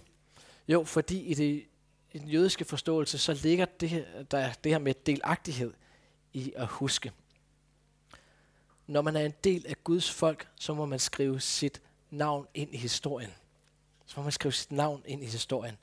Jo, 0.68 0.84
fordi 0.84 1.20
i, 1.20 1.34
det, 1.34 1.66
i 2.12 2.18
den 2.18 2.28
jødiske 2.28 2.64
forståelse, 2.64 3.18
så 3.18 3.34
ligger 3.34 3.64
det 3.64 3.88
her, 3.88 4.22
der, 4.22 4.52
det 4.64 4.72
her 4.72 4.78
med 4.78 4.94
delagtighed 5.06 5.72
i 6.32 6.52
at 6.56 6.66
huske. 6.66 7.12
Når 8.88 9.02
man 9.02 9.16
er 9.16 9.21
en 9.21 9.35
del 9.45 9.66
af 9.66 9.85
Guds 9.85 10.11
folk, 10.11 10.49
så 10.57 10.75
må 10.75 10.87
man 10.87 10.99
skrive 10.99 11.40
sit 11.40 11.83
navn 12.11 12.47
ind 12.54 12.75
i 12.75 12.76
historien 12.76 13.30
så 14.09 14.14
må 14.16 14.23
man 14.23 14.33
skrive 14.33 14.52
sit 14.52 14.73
navn 14.73 15.02
ind 15.07 15.23
i 15.23 15.26
historien. 15.26 15.78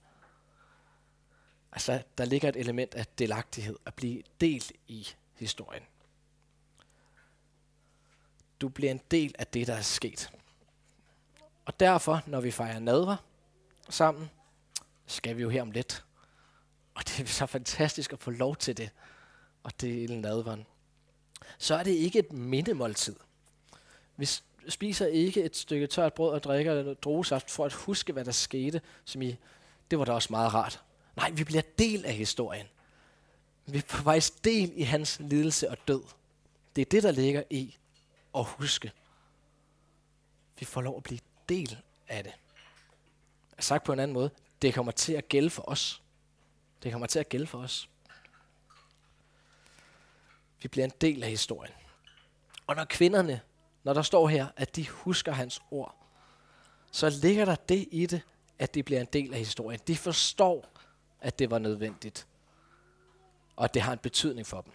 Altså, 1.71 2.03
der 2.17 2.25
ligger 2.25 2.49
et 2.49 2.55
element 2.55 2.95
af 2.95 3.05
delagtighed, 3.05 3.75
at 3.85 3.93
blive 3.93 4.23
del 4.41 4.71
i 4.87 5.07
historien. 5.33 5.83
Du 8.61 8.69
bliver 8.69 8.91
en 8.91 9.01
del 9.11 9.35
af 9.39 9.47
det, 9.47 9.67
der 9.67 9.73
er 9.73 9.81
sket. 9.81 10.31
Og 11.65 11.79
derfor, 11.79 12.21
når 12.25 12.41
vi 12.41 12.51
fejrer 12.51 12.79
nadver 12.79 13.17
sammen, 13.89 14.29
skal 15.05 15.37
vi 15.37 15.41
jo 15.41 15.49
her 15.49 15.61
om 15.61 15.71
lidt. 15.71 16.05
Og 16.95 17.07
det 17.07 17.19
er 17.19 17.25
så 17.25 17.45
fantastisk 17.45 18.13
at 18.13 18.19
få 18.19 18.31
lov 18.31 18.55
til 18.55 18.77
det, 18.77 18.89
og 19.63 19.81
dele 19.81 20.21
nadveren. 20.21 20.65
Så 21.57 21.75
er 21.75 21.83
det 21.83 21.91
ikke 21.91 22.19
et 22.19 22.33
mindemåltid. 22.33 23.15
Vi 24.17 24.27
spiser 24.67 25.05
ikke 25.07 25.43
et 25.43 25.57
stykke 25.57 25.87
tørt 25.87 26.13
brød 26.13 26.33
og 26.33 26.43
drikker 26.43 26.83
noget 26.83 27.03
druesaft 27.03 27.51
for 27.51 27.65
at 27.65 27.73
huske, 27.73 28.13
hvad 28.13 28.25
der 28.25 28.31
skete, 28.31 28.81
som 29.05 29.21
i, 29.21 29.35
det 29.91 29.99
var 29.99 30.05
da 30.05 30.11
også 30.11 30.27
meget 30.31 30.53
rart. 30.53 30.81
Nej, 31.15 31.31
vi 31.31 31.43
bliver 31.43 31.61
del 31.79 32.05
af 32.05 32.13
historien. 32.13 32.67
Vi 33.65 33.79
får 33.79 34.03
faktisk 34.03 34.43
del 34.43 34.71
i 34.75 34.81
hans 34.81 35.19
lidelse 35.19 35.69
og 35.69 35.77
død. 35.87 36.01
Det 36.75 36.81
er 36.81 36.85
det, 36.85 37.03
der 37.03 37.11
ligger 37.11 37.43
i 37.49 37.77
at 38.35 38.45
huske. 38.45 38.91
Vi 40.59 40.65
får 40.65 40.81
lov 40.81 40.97
at 40.97 41.03
blive 41.03 41.19
del 41.49 41.77
af 42.07 42.23
det. 42.23 42.33
Sagt 43.59 43.83
på 43.83 43.93
en 43.93 43.99
anden 43.99 44.13
måde, 44.13 44.29
det 44.61 44.73
kommer 44.73 44.91
til 44.91 45.13
at 45.13 45.29
gælde 45.29 45.49
for 45.49 45.69
os. 45.69 46.01
Det 46.83 46.91
kommer 46.91 47.07
til 47.07 47.19
at 47.19 47.29
gælde 47.29 47.47
for 47.47 47.57
os. 47.57 47.89
Vi 50.61 50.67
bliver 50.67 50.85
en 50.85 50.93
del 51.01 51.23
af 51.23 51.29
historien. 51.29 51.73
Og 52.67 52.75
når 52.75 52.85
kvinderne, 52.85 53.41
når 53.83 53.93
der 53.93 54.01
står 54.01 54.27
her, 54.27 54.47
at 54.55 54.75
de 54.75 54.89
husker 54.89 55.31
hans 55.31 55.61
ord, 55.71 55.95
så 56.91 57.09
ligger 57.09 57.45
der 57.45 57.55
det 57.55 57.87
i 57.91 58.05
det, 58.05 58.21
at 58.59 58.73
det 58.73 58.85
bliver 58.85 59.01
en 59.01 59.07
del 59.13 59.33
af 59.33 59.39
historien. 59.39 59.79
De 59.87 59.97
forstår, 59.97 60.65
at 61.21 61.39
det 61.39 61.51
var 61.51 61.59
nødvendigt, 61.59 62.27
og 63.55 63.63
at 63.63 63.73
det 63.73 63.81
har 63.81 63.93
en 63.93 63.99
betydning 63.99 64.47
for 64.47 64.61
dem. 64.61 64.73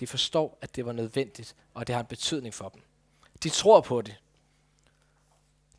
De 0.00 0.06
forstår, 0.06 0.58
at 0.60 0.76
det 0.76 0.86
var 0.86 0.92
nødvendigt, 0.92 1.56
og 1.74 1.86
det 1.86 1.94
har 1.94 2.00
en 2.00 2.06
betydning 2.06 2.54
for 2.54 2.68
dem. 2.68 2.82
De 3.42 3.48
tror 3.48 3.80
på 3.80 4.02
det. 4.02 4.16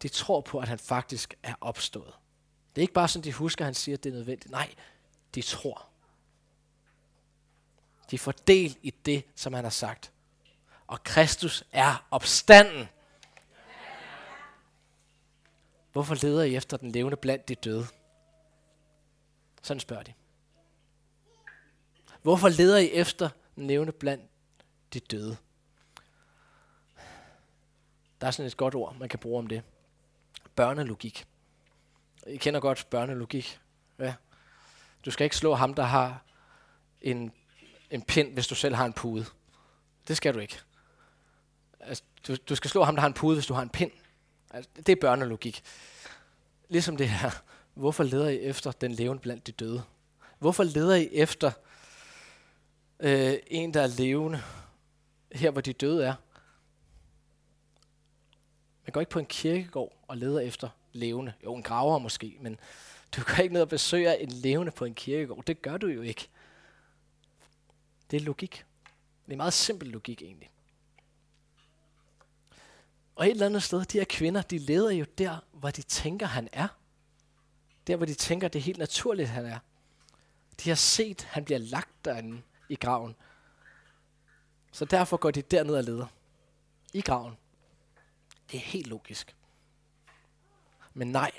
De 0.02 0.08
tror 0.08 0.42
på, 0.42 0.60
at 0.60 0.68
han 0.68 0.80
faktisk 0.80 1.34
er 1.44 1.54
opstået. 1.62 2.14
Det 2.70 2.78
er 2.78 2.82
ikke 2.82 2.94
bare 2.94 3.08
sådan, 3.08 3.24
de 3.24 3.34
husker, 3.34 3.66
at 3.66 3.68
han 3.68 3.74
siger, 3.74 3.98
at 3.98 4.04
det 4.04 4.10
er 4.10 4.14
nødvendigt. 4.14 4.52
Nej, 4.52 4.76
de 5.36 5.42
tror. 5.42 5.91
De 8.12 8.20
får 8.20 8.32
del 8.32 8.78
i 8.82 8.92
det, 9.06 9.24
som 9.36 9.54
han 9.54 9.64
har 9.64 9.72
sagt. 9.72 10.12
Og 10.88 11.04
Kristus 11.04 11.64
er 11.72 12.08
opstanden. 12.12 12.88
Hvorfor 15.92 16.16
leder 16.16 16.44
I 16.44 16.56
efter 16.56 16.78
den 16.78 16.92
levende 16.92 17.18
blandt 17.18 17.48
de 17.48 17.56
døde? 17.56 17.88
Sådan 19.62 19.80
spørger 19.80 20.04
de. 20.04 20.14
Hvorfor 22.22 22.50
leder 22.50 22.78
I 22.78 22.92
efter 22.92 23.30
den 23.56 23.68
levende 23.68 23.92
blandt 23.92 24.24
de 24.94 25.00
døde? 25.00 25.38
Der 28.22 28.28
er 28.28 28.32
sådan 28.32 28.48
et 28.48 28.58
godt 28.58 28.76
ord, 28.76 28.96
man 28.96 29.10
kan 29.10 29.20
bruge 29.20 29.40
om 29.40 29.48
det. 29.48 29.64
Børnelogik. 30.56 31.28
I 32.28 32.38
kender 32.38 32.60
godt 32.60 32.88
børnelogik. 32.90 33.60
Ja. 34.00 34.14
Du 35.06 35.12
skal 35.12 35.24
ikke 35.24 35.38
slå 35.38 35.54
ham, 35.54 35.74
der 35.74 35.84
har 35.84 36.24
en, 37.02 37.34
en 37.92 38.02
pind, 38.02 38.34
hvis 38.34 38.48
du 38.48 38.56
selv 38.56 38.76
har 38.76 38.86
en 38.86 38.94
pude. 38.94 39.26
Det 40.08 40.18
skal 40.18 40.34
du 40.34 40.40
ikke. 40.40 40.60
Altså, 41.80 42.04
du, 42.28 42.36
du 42.36 42.56
skal 42.56 42.70
slå 42.70 42.84
ham, 42.84 42.96
der 42.96 43.02
har 43.02 43.08
en 43.08 43.14
pude, 43.14 43.36
hvis 43.36 43.46
du 43.46 43.54
har 43.54 43.62
en 43.62 43.70
pind. 43.70 43.92
Altså, 44.52 44.70
det 44.76 44.90
er 44.90 44.96
børnelogik. 45.02 45.64
Ligesom 46.70 46.98
det 46.98 47.10
her. 47.10 47.32
Hvorfor 47.74 48.04
leder 48.04 48.30
I 48.30 48.40
efter 48.40 48.72
den 48.72 48.92
levende 48.92 49.22
blandt 49.22 49.48
de 49.48 49.52
døde? 49.52 49.84
Hvorfor 50.40 50.64
leder 50.64 50.96
I 50.96 51.10
efter 51.12 51.52
øh, 53.00 53.34
en, 53.48 53.74
der 53.74 53.82
er 53.82 53.88
levende, 53.88 54.42
her 55.32 55.52
hvor 55.52 55.62
de 55.62 55.74
døde 55.74 56.06
er? 56.06 56.14
Man 58.86 58.92
går 58.92 59.00
ikke 59.00 59.10
på 59.10 59.20
en 59.20 59.26
kirkegård 59.26 60.04
og 60.08 60.18
leder 60.18 60.40
efter 60.40 60.70
levende. 60.92 61.34
Jo, 61.44 61.56
en 61.56 61.64
graver 61.64 62.00
måske, 62.00 62.38
men 62.40 62.60
du 63.16 63.22
går 63.24 63.44
ikke 63.44 63.54
ned 63.54 63.62
og 63.62 63.70
besøger 63.70 64.14
en 64.14 64.30
levende 64.30 64.72
på 64.72 64.86
en 64.86 64.94
kirkegård. 64.94 65.46
Det 65.46 65.62
gør 65.62 65.78
du 65.78 65.88
jo 65.88 66.02
ikke. 66.02 66.30
Det 68.12 68.18
er 68.18 68.26
logik. 68.26 68.66
Det 69.26 69.34
er 69.34 69.38
meget 69.38 69.54
simpel 69.54 69.88
logik 69.88 70.22
egentlig. 70.22 70.52
Og 73.16 73.26
et 73.26 73.32
eller 73.32 73.46
andet 73.46 73.64
sted, 73.64 73.86
de 73.86 73.98
her 73.98 74.06
kvinder, 74.10 74.42
de 74.42 74.58
leder 74.58 74.92
jo 74.92 75.06
der, 75.18 75.38
hvor 75.52 75.72
de 75.72 75.82
tænker, 75.82 76.26
han 76.26 76.50
er. 76.52 76.68
Der, 77.88 77.96
hvor 77.96 78.06
de 78.06 78.14
tænker, 78.14 78.48
det 78.48 78.60
er 78.60 78.64
helt 78.64 78.78
naturligt, 78.78 79.30
han 79.30 79.46
er. 79.46 79.60
De 80.64 80.70
har 80.70 80.76
set, 80.76 81.22
han 81.22 81.46
bliver 81.46 81.58
lagt 81.58 82.06
derinde 82.06 82.42
i 82.70 82.76
graven. 82.76 83.16
Så 84.72 84.86
derfor 84.86 85.18
går 85.18 85.32
de 85.32 85.42
derned 85.42 85.76
og 85.76 85.84
leder. 85.84 86.08
I 86.94 87.02
graven. 87.02 87.38
Det 88.52 88.58
er 88.58 88.62
helt 88.62 88.88
logisk. 88.88 89.36
Men 90.94 91.08
nej, 91.08 91.32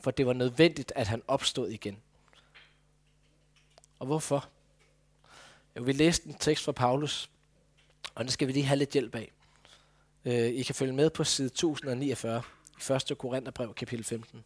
for 0.00 0.10
det 0.10 0.26
var 0.26 0.32
nødvendigt, 0.32 0.92
at 0.96 1.06
han 1.06 1.22
opstod 1.28 1.68
igen. 1.68 2.02
Og 3.98 4.06
hvorfor? 4.06 4.48
Jeg 5.74 5.86
vi 5.86 5.92
læste 5.92 6.28
en 6.28 6.34
tekst 6.34 6.64
fra 6.64 6.72
Paulus, 6.72 7.30
og 8.14 8.24
det 8.24 8.32
skal 8.32 8.48
vi 8.48 8.52
lige 8.52 8.64
have 8.64 8.78
lidt 8.78 8.90
hjælp 8.90 9.14
af. 9.14 9.32
Øh, 10.24 10.48
I 10.48 10.62
kan 10.62 10.74
følge 10.74 10.92
med 10.92 11.10
på 11.10 11.24
side 11.24 11.46
1049 11.46 12.42
i 12.90 12.92
1. 13.12 13.18
Korintherbrev, 13.18 13.74
kapitel 13.74 14.04
15. 14.04 14.44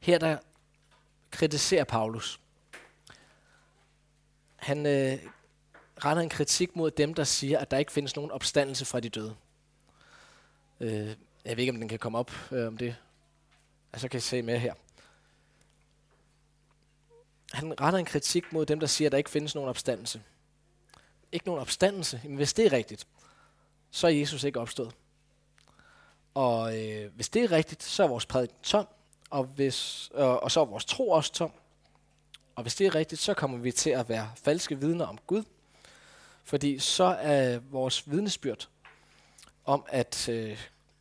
Her 0.00 0.18
der 0.18 0.38
kritiserer 1.30 1.84
Paulus. 1.84 2.40
Han 4.56 4.86
øh, 4.86 5.18
retter 6.04 6.22
en 6.22 6.28
kritik 6.28 6.76
mod 6.76 6.90
dem, 6.90 7.14
der 7.14 7.24
siger, 7.24 7.58
at 7.58 7.70
der 7.70 7.78
ikke 7.78 7.92
findes 7.92 8.16
nogen 8.16 8.30
opstandelse 8.30 8.84
fra 8.84 9.00
de 9.00 9.08
døde. 9.08 9.36
Øh, 10.80 11.16
jeg 11.44 11.56
ved 11.56 11.58
ikke, 11.58 11.72
om 11.72 11.78
den 11.78 11.88
kan 11.88 11.98
komme 11.98 12.18
op 12.18 12.32
øh, 12.52 12.66
om 12.66 12.76
det. 12.76 12.96
Altså 13.92 14.08
kan 14.08 14.18
I 14.18 14.20
se 14.20 14.42
med 14.42 14.58
her. 14.58 14.74
Han 17.54 17.80
retter 17.80 17.98
en 17.98 18.04
kritik 18.04 18.52
mod 18.52 18.66
dem, 18.66 18.80
der 18.80 18.86
siger, 18.86 19.08
at 19.08 19.12
der 19.12 19.18
ikke 19.18 19.30
findes 19.30 19.54
nogen 19.54 19.70
opstandelse. 19.70 20.22
Ikke 21.32 21.46
nogen 21.46 21.60
opstandelse? 21.60 22.20
Men 22.24 22.36
hvis 22.36 22.52
det 22.52 22.66
er 22.66 22.72
rigtigt, 22.72 23.06
så 23.90 24.06
er 24.06 24.10
Jesus 24.10 24.44
ikke 24.44 24.60
opstået. 24.60 24.94
Og 26.34 26.78
øh, 26.78 27.14
hvis 27.14 27.28
det 27.28 27.44
er 27.44 27.52
rigtigt, 27.52 27.82
så 27.82 28.02
er 28.04 28.08
vores 28.08 28.26
prædiken 28.26 28.56
tom, 28.62 28.86
og, 29.30 29.44
hvis, 29.44 30.10
øh, 30.14 30.26
og 30.26 30.50
så 30.50 30.60
er 30.60 30.64
vores 30.64 30.84
tro 30.84 31.10
også 31.10 31.32
tom. 31.32 31.52
Og 32.54 32.62
hvis 32.62 32.74
det 32.74 32.86
er 32.86 32.94
rigtigt, 32.94 33.20
så 33.20 33.34
kommer 33.34 33.58
vi 33.58 33.72
til 33.72 33.90
at 33.90 34.08
være 34.08 34.32
falske 34.36 34.80
vidner 34.80 35.06
om 35.06 35.18
Gud. 35.26 35.42
Fordi 36.44 36.78
så 36.78 37.04
er 37.04 37.58
vores 37.58 38.10
vidnesbyrd 38.10 38.68
om, 39.64 39.84
at 39.88 40.28
øh, 40.28 40.58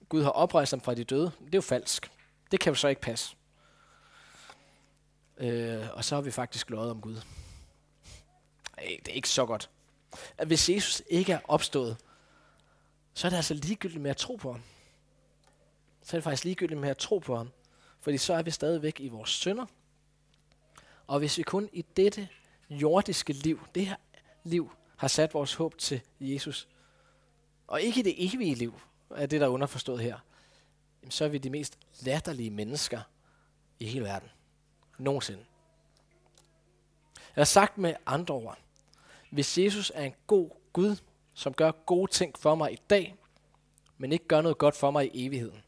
Gud 0.09 0.23
har 0.23 0.29
oprejst 0.29 0.71
ham 0.71 0.81
fra 0.81 0.93
de 0.93 1.03
døde, 1.03 1.31
det 1.39 1.45
er 1.45 1.57
jo 1.57 1.61
falsk. 1.61 2.11
Det 2.51 2.59
kan 2.59 2.71
jo 2.71 2.75
så 2.75 2.87
ikke 2.87 3.01
passe. 3.01 3.35
Øh, 5.37 5.87
og 5.93 6.05
så 6.05 6.15
har 6.15 6.21
vi 6.21 6.31
faktisk 6.31 6.69
løjet 6.69 6.91
om 6.91 7.01
Gud. 7.01 7.21
Ej, 8.77 8.97
det 9.05 9.07
er 9.07 9.15
ikke 9.15 9.29
så 9.29 9.45
godt. 9.45 9.69
At 10.37 10.47
hvis 10.47 10.69
Jesus 10.69 11.01
ikke 11.07 11.33
er 11.33 11.39
opstået, 11.43 11.97
så 13.13 13.27
er 13.27 13.29
det 13.29 13.35
altså 13.35 13.53
ligegyldigt 13.53 14.01
med 14.01 14.11
at 14.11 14.17
tro 14.17 14.35
på 14.35 14.51
ham. 14.51 14.61
Så 16.01 16.17
er 16.17 16.19
det 16.19 16.23
faktisk 16.23 16.43
ligegyldigt 16.43 16.79
med 16.79 16.89
at 16.89 16.97
tro 16.97 17.17
på 17.17 17.37
ham. 17.37 17.49
Fordi 17.99 18.17
så 18.17 18.33
er 18.33 18.41
vi 18.41 18.51
stadigvæk 18.51 18.99
i 18.99 19.07
vores 19.07 19.29
synder. 19.29 19.65
Og 21.07 21.19
hvis 21.19 21.37
vi 21.37 21.43
kun 21.43 21.69
i 21.73 21.85
dette 21.97 22.27
jordiske 22.69 23.33
liv, 23.33 23.59
det 23.75 23.87
her 23.87 23.95
liv, 24.43 24.71
har 24.97 25.07
sat 25.07 25.33
vores 25.33 25.53
håb 25.53 25.77
til 25.77 26.01
Jesus, 26.19 26.67
og 27.67 27.81
ikke 27.81 27.99
i 27.99 28.03
det 28.03 28.33
evige 28.33 28.55
liv, 28.55 28.81
er 29.09 29.25
det, 29.25 29.41
der 29.41 29.47
er 29.47 29.51
underforstået 29.51 29.99
her, 29.99 30.17
så 31.09 31.25
er 31.25 31.29
vi 31.29 31.37
de 31.37 31.49
mest 31.49 31.77
latterlige 32.01 32.49
mennesker 32.49 33.01
i 33.79 33.85
hele 33.85 34.05
verden. 34.05 34.29
Nogensinde. 34.97 35.45
Jeg 37.36 37.41
har 37.41 37.45
sagt 37.45 37.77
med 37.77 37.93
andre 38.06 38.34
ord, 38.34 38.58
hvis 39.32 39.58
Jesus 39.58 39.91
er 39.95 40.03
en 40.03 40.15
god 40.27 40.49
Gud, 40.73 40.95
som 41.34 41.53
gør 41.53 41.71
gode 41.71 42.12
ting 42.12 42.38
for 42.38 42.56
mig 42.56 42.73
i 42.73 42.79
dag, 42.89 43.15
men 43.97 44.12
ikke 44.12 44.27
gør 44.27 44.41
noget 44.41 44.58
godt 44.58 44.75
for 44.75 44.91
mig 44.91 45.15
i 45.15 45.25
evigheden, 45.25 45.63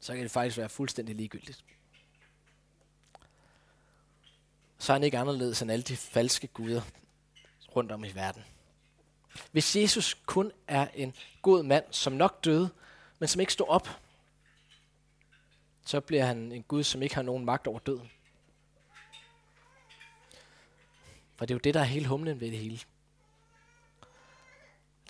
så 0.00 0.14
kan 0.14 0.22
det 0.22 0.30
faktisk 0.30 0.58
være 0.58 0.68
fuldstændig 0.68 1.16
ligegyldigt. 1.16 1.64
Så 4.78 4.92
er 4.92 4.94
han 4.94 5.02
ikke 5.04 5.18
anderledes 5.18 5.62
end 5.62 5.70
alle 5.70 5.82
de 5.82 5.96
falske 5.96 6.46
guder 6.46 6.82
rundt 7.76 7.92
om 7.92 8.04
i 8.04 8.14
verden. 8.14 8.42
Hvis 9.52 9.76
Jesus 9.76 10.14
kun 10.26 10.52
er 10.68 10.88
en 10.94 11.14
god 11.42 11.62
mand, 11.62 11.84
som 11.90 12.12
nok 12.12 12.44
døde, 12.44 12.70
men 13.18 13.28
som 13.28 13.40
ikke 13.40 13.52
stod 13.52 13.68
op, 13.68 13.88
så 15.84 16.00
bliver 16.00 16.24
han 16.24 16.52
en 16.52 16.62
Gud, 16.62 16.84
som 16.84 17.02
ikke 17.02 17.14
har 17.14 17.22
nogen 17.22 17.44
magt 17.44 17.66
over 17.66 17.78
døden. 17.78 18.10
For 21.36 21.46
det 21.46 21.54
er 21.54 21.54
jo 21.54 21.60
det, 21.64 21.74
der 21.74 21.80
er 21.80 21.84
hele 21.84 22.06
humlen 22.06 22.40
ved 22.40 22.50
det 22.50 22.58
hele. 22.58 22.80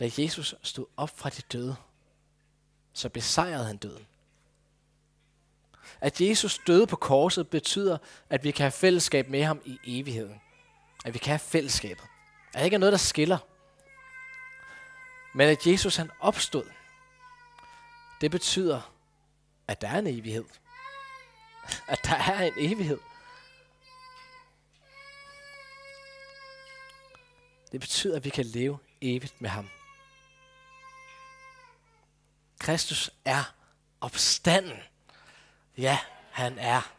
Da 0.00 0.10
Jesus 0.18 0.54
stod 0.62 0.86
op 0.96 1.18
fra 1.18 1.30
de 1.30 1.42
døde, 1.52 1.76
så 2.92 3.08
besejrede 3.08 3.66
han 3.66 3.76
døden. 3.76 4.06
At 6.00 6.20
Jesus 6.20 6.60
døde 6.66 6.86
på 6.86 6.96
korset 6.96 7.48
betyder, 7.48 7.98
at 8.30 8.44
vi 8.44 8.50
kan 8.50 8.64
have 8.64 8.70
fællesskab 8.70 9.28
med 9.28 9.42
ham 9.42 9.62
i 9.64 9.78
evigheden. 9.84 10.40
At 11.04 11.14
vi 11.14 11.18
kan 11.18 11.30
have 11.30 11.38
fællesskabet. 11.38 12.04
At 12.48 12.54
der 12.54 12.64
ikke 12.64 12.74
er 12.74 12.78
noget, 12.78 12.92
der 12.92 12.98
skiller. 12.98 13.38
Men 15.34 15.48
at 15.48 15.66
Jesus 15.66 15.96
han 15.96 16.10
opstod, 16.20 16.64
det 18.20 18.30
betyder, 18.30 18.92
at 19.68 19.80
der 19.80 19.88
er 19.88 19.98
en 19.98 20.06
evighed. 20.06 20.44
At 21.88 22.00
der 22.04 22.14
er 22.14 22.42
en 22.42 22.52
evighed. 22.56 22.98
Det 27.72 27.80
betyder, 27.80 28.16
at 28.16 28.24
vi 28.24 28.30
kan 28.30 28.44
leve 28.44 28.78
evigt 29.00 29.40
med 29.40 29.50
ham. 29.50 29.68
Kristus 32.58 33.10
er 33.24 33.54
opstanden. 34.00 34.78
Ja, 35.78 35.98
han 36.30 36.58
er. 36.58 36.92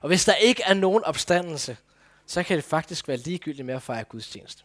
Og 0.00 0.08
hvis 0.08 0.24
der 0.24 0.34
ikke 0.34 0.62
er 0.62 0.74
nogen 0.74 1.04
opstandelse, 1.04 1.76
så 2.26 2.42
kan 2.42 2.56
det 2.56 2.64
faktisk 2.64 3.08
være 3.08 3.16
ligegyldigt 3.16 3.66
med 3.66 3.74
at 3.74 3.82
fejre 3.82 4.04
gudstjeneste. 4.04 4.64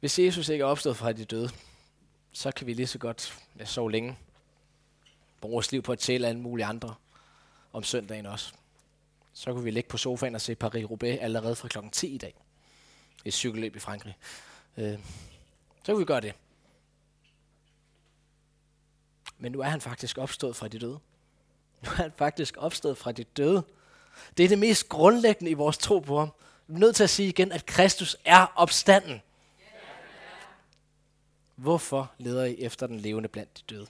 Hvis 0.00 0.18
Jesus 0.18 0.48
ikke 0.48 0.62
er 0.62 0.66
opstået 0.66 0.96
fra 0.96 1.12
de 1.12 1.24
døde, 1.24 1.50
så 2.32 2.50
kan 2.50 2.66
vi 2.66 2.72
lige 2.72 2.86
så 2.86 2.98
godt 2.98 3.38
jeg 3.56 3.68
sove 3.68 3.90
længe. 3.90 4.18
Vores 5.48 5.72
liv 5.72 5.82
på 5.82 5.92
at 5.92 5.98
tælle 5.98 6.28
alle 6.28 6.40
mulige 6.40 6.66
andre 6.66 6.94
om 7.72 7.82
søndagen 7.82 8.26
også. 8.26 8.52
Så 9.32 9.52
kunne 9.52 9.64
vi 9.64 9.70
ligge 9.70 9.88
på 9.88 9.96
sofaen 9.96 10.34
og 10.34 10.40
se 10.40 10.56
Paris-Roubaix 10.64 11.18
allerede 11.20 11.56
fra 11.56 11.68
klokken 11.68 11.90
10 11.90 12.14
i 12.14 12.18
dag. 12.18 12.34
Et 13.24 13.34
cykelløb 13.34 13.76
i 13.76 13.78
Frankrig. 13.78 14.16
Øh, 14.76 14.98
så 15.84 15.92
kunne 15.92 15.98
vi 15.98 16.04
gøre 16.04 16.20
det. 16.20 16.34
Men 19.38 19.52
nu 19.52 19.60
er 19.60 19.68
han 19.68 19.80
faktisk 19.80 20.18
opstået 20.18 20.56
fra 20.56 20.68
de 20.68 20.78
døde. 20.78 20.98
Nu 21.82 21.90
er 21.90 21.94
han 21.94 22.12
faktisk 22.16 22.56
opstået 22.58 22.98
fra 22.98 23.12
de 23.12 23.24
døde. 23.24 23.62
Det 24.36 24.44
er 24.44 24.48
det 24.48 24.58
mest 24.58 24.88
grundlæggende 24.88 25.50
i 25.50 25.54
vores 25.54 25.78
tro 25.78 25.98
på 25.98 26.18
ham. 26.18 26.30
Vi 26.66 26.74
er 26.74 26.78
nødt 26.78 26.96
til 26.96 27.04
at 27.04 27.10
sige 27.10 27.28
igen, 27.28 27.52
at 27.52 27.66
Kristus 27.66 28.16
er 28.24 28.46
opstanden. 28.56 29.22
Hvorfor 31.56 32.12
leder 32.18 32.44
I 32.44 32.54
efter 32.58 32.86
den 32.86 33.00
levende 33.00 33.28
blandt 33.28 33.58
de 33.58 33.74
døde? 33.74 33.86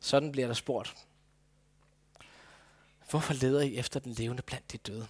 Sådan 0.00 0.32
bliver 0.32 0.46
der 0.46 0.54
spurgt. 0.54 1.06
Hvorfor 3.10 3.34
leder 3.34 3.60
I 3.60 3.76
efter 3.76 4.00
den 4.00 4.12
levende 4.12 4.42
blandt 4.42 4.72
de 4.72 4.78
døde? 4.78 5.08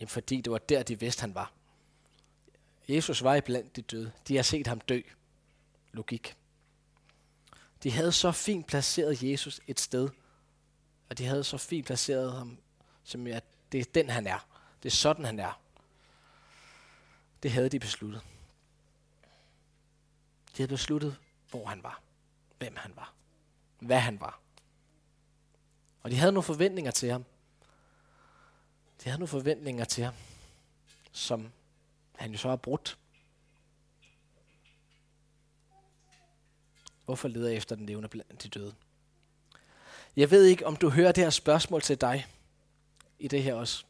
Jamen 0.00 0.08
fordi 0.08 0.40
det 0.40 0.52
var 0.52 0.58
der, 0.58 0.82
de 0.82 1.00
vidste, 1.00 1.20
han 1.20 1.34
var. 1.34 1.52
Jesus 2.88 3.22
var 3.22 3.34
i 3.34 3.40
blandt 3.40 3.76
de 3.76 3.82
døde. 3.82 4.12
De 4.28 4.36
har 4.36 4.42
set 4.42 4.66
ham 4.66 4.80
dø. 4.80 5.00
Logik. 5.92 6.36
De 7.82 7.90
havde 7.90 8.12
så 8.12 8.32
fint 8.32 8.66
placeret 8.66 9.22
Jesus 9.22 9.60
et 9.66 9.80
sted, 9.80 10.08
og 11.08 11.18
de 11.18 11.24
havde 11.24 11.44
så 11.44 11.58
fint 11.58 11.86
placeret 11.86 12.32
ham, 12.32 12.58
som 13.04 13.26
at 13.26 13.44
det 13.72 13.80
er 13.80 13.84
den, 13.94 14.10
han 14.10 14.26
er. 14.26 14.46
Det 14.82 14.88
er 14.88 14.94
sådan, 14.94 15.24
han 15.24 15.38
er. 15.38 15.60
Det 17.42 17.52
havde 17.52 17.68
de 17.68 17.80
besluttet. 17.80 18.22
De 20.46 20.56
havde 20.56 20.68
besluttet, 20.68 21.16
hvor 21.50 21.66
han 21.66 21.82
var, 21.82 22.02
hvem 22.58 22.76
han 22.76 22.96
var, 22.96 23.14
hvad 23.78 24.00
han 24.00 24.20
var. 24.20 24.40
Og 26.02 26.10
de 26.10 26.16
havde 26.16 26.32
nogle 26.32 26.44
forventninger 26.44 26.90
til 26.90 27.10
ham. 27.10 27.24
De 29.04 29.08
havde 29.08 29.18
nogle 29.18 29.28
forventninger 29.28 29.84
til 29.84 30.04
ham, 30.04 30.14
som 31.12 31.52
han 32.12 32.32
jo 32.32 32.38
så 32.38 32.48
har 32.48 32.56
brudt. 32.56 32.98
Hvorfor 37.04 37.28
leder 37.28 37.48
jeg 37.48 37.56
efter 37.56 37.76
den 37.76 37.86
levende 37.86 38.08
blandt 38.08 38.42
de 38.42 38.48
døde? 38.48 38.74
Jeg 40.16 40.30
ved 40.30 40.44
ikke, 40.44 40.66
om 40.66 40.76
du 40.76 40.90
hører 40.90 41.12
det 41.12 41.24
her 41.24 41.30
spørgsmål 41.30 41.82
til 41.82 42.00
dig 42.00 42.26
i 43.18 43.28
det 43.28 43.42
her 43.42 43.54
også. 43.54 43.84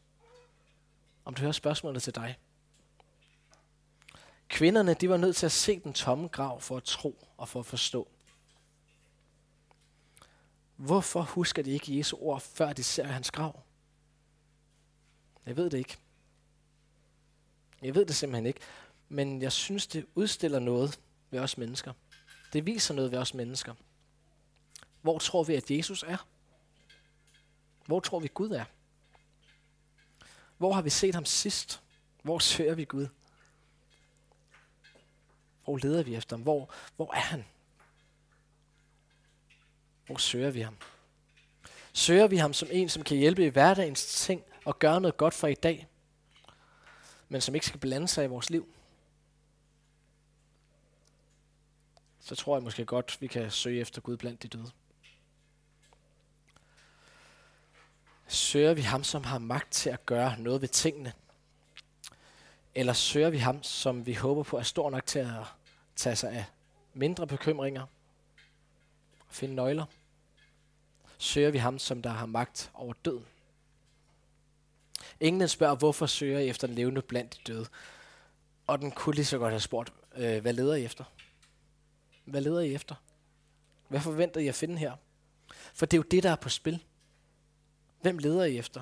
Om 1.25 1.33
du 1.33 1.41
hører 1.41 1.51
spørgsmålet 1.51 2.03
til 2.03 2.15
dig. 2.15 2.37
Kvinderne, 4.47 4.93
de 4.93 5.09
var 5.09 5.17
nødt 5.17 5.35
til 5.35 5.45
at 5.45 5.51
se 5.51 5.79
den 5.79 5.93
tomme 5.93 6.27
grav 6.27 6.61
for 6.61 6.77
at 6.77 6.83
tro 6.83 7.27
og 7.37 7.49
for 7.49 7.59
at 7.59 7.65
forstå. 7.65 8.07
Hvorfor 10.75 11.21
husker 11.21 11.63
de 11.63 11.71
ikke 11.71 11.97
Jesu 11.97 12.17
ord, 12.17 12.41
før 12.41 12.73
de 12.73 12.83
ser 12.83 13.03
hans 13.03 13.31
grav? 13.31 13.63
Jeg 15.45 15.57
ved 15.57 15.69
det 15.69 15.77
ikke. 15.77 15.97
Jeg 17.81 17.95
ved 17.95 18.05
det 18.05 18.15
simpelthen 18.15 18.45
ikke. 18.45 18.59
Men 19.09 19.41
jeg 19.41 19.51
synes, 19.51 19.87
det 19.87 20.05
udstiller 20.15 20.59
noget 20.59 20.99
ved 21.29 21.39
os 21.39 21.57
mennesker. 21.57 21.93
Det 22.53 22.65
viser 22.65 22.93
noget 22.93 23.11
ved 23.11 23.19
os 23.19 23.33
mennesker. 23.33 23.73
Hvor 25.01 25.19
tror 25.19 25.43
vi, 25.43 25.55
at 25.55 25.71
Jesus 25.71 26.03
er? 26.03 26.27
Hvor 27.85 27.99
tror 27.99 28.19
vi, 28.19 28.29
Gud 28.33 28.49
er? 28.49 28.65
Hvor 30.57 30.73
har 30.73 30.81
vi 30.81 30.89
set 30.89 31.15
ham 31.15 31.25
sidst? 31.25 31.81
Hvor 32.21 32.39
søger 32.39 32.75
vi 32.75 32.85
Gud? 32.85 33.07
Hvor 35.63 35.77
leder 35.77 36.03
vi 36.03 36.15
efter 36.15 36.35
ham? 36.35 36.43
Hvor, 36.43 36.73
hvor 36.95 37.13
er 37.13 37.19
han? 37.19 37.45
Hvor 40.05 40.17
søger 40.17 40.51
vi 40.51 40.61
ham? 40.61 40.77
Søger 41.93 42.27
vi 42.27 42.37
ham 42.37 42.53
som 42.53 42.69
en, 42.71 42.89
som 42.89 43.03
kan 43.03 43.17
hjælpe 43.17 43.45
i 43.45 43.49
hverdagens 43.49 44.05
ting 44.05 44.43
og 44.65 44.79
gøre 44.79 45.01
noget 45.01 45.17
godt 45.17 45.33
for 45.33 45.47
i 45.47 45.53
dag, 45.53 45.87
men 47.29 47.41
som 47.41 47.55
ikke 47.55 47.67
skal 47.67 47.79
blande 47.79 48.07
sig 48.07 48.25
i 48.25 48.27
vores 48.27 48.49
liv? 48.49 48.67
Så 52.19 52.35
tror 52.35 52.55
jeg 52.55 52.63
måske 52.63 52.85
godt, 52.85 53.17
vi 53.21 53.27
kan 53.27 53.51
søge 53.51 53.81
efter 53.81 54.01
Gud 54.01 54.17
blandt 54.17 54.43
de 54.43 54.47
døde. 54.47 54.71
Søger 58.27 58.73
vi 58.73 58.81
ham, 58.81 59.03
som 59.03 59.23
har 59.23 59.39
magt 59.39 59.71
til 59.71 59.89
at 59.89 60.05
gøre 60.05 60.39
noget 60.39 60.61
ved 60.61 60.67
tingene? 60.67 61.13
Eller 62.75 62.93
søger 62.93 63.29
vi 63.29 63.37
ham, 63.37 63.63
som 63.63 64.05
vi 64.05 64.13
håber 64.13 64.43
på 64.43 64.57
er 64.57 64.63
stor 64.63 64.89
nok 64.89 65.05
til 65.05 65.19
at 65.19 65.43
tage 65.95 66.15
sig 66.15 66.31
af 66.31 66.45
mindre 66.93 67.27
bekymringer? 67.27 67.85
Finde 69.35 69.55
nøgler? 69.55 69.85
Søger 71.17 71.51
vi 71.51 71.57
ham, 71.57 71.79
som 71.79 72.01
der 72.01 72.09
har 72.09 72.25
magt 72.25 72.71
over 72.73 72.93
døden? 72.93 73.25
Englen 75.19 75.47
spørger, 75.47 75.75
hvorfor 75.75 76.05
søger 76.05 76.39
I 76.39 76.49
efter 76.49 76.67
den 76.67 76.75
levende 76.75 77.01
blandt 77.01 77.33
de 77.33 77.53
døde? 77.53 77.67
Og 78.67 78.79
den 78.79 78.91
kunne 78.91 79.15
lige 79.15 79.25
så 79.25 79.37
godt 79.37 79.51
have 79.51 79.59
spurgt, 79.59 79.93
øh, 80.15 80.41
hvad 80.41 80.53
leder 80.53 80.75
I 80.75 80.85
efter? 80.85 81.03
Hvad 82.25 82.41
leder 82.41 82.59
I 82.59 82.73
efter? 82.73 82.95
Hvad 83.87 83.99
forventer 83.99 84.41
I 84.41 84.47
at 84.47 84.55
finde 84.55 84.77
her? 84.77 84.93
For 85.73 85.85
det 85.85 85.93
er 85.93 85.99
jo 85.99 86.07
det, 86.11 86.23
der 86.23 86.31
er 86.31 86.35
på 86.35 86.49
spil. 86.49 86.83
Hvem 88.01 88.17
leder 88.17 88.45
I 88.45 88.57
efter? 88.57 88.81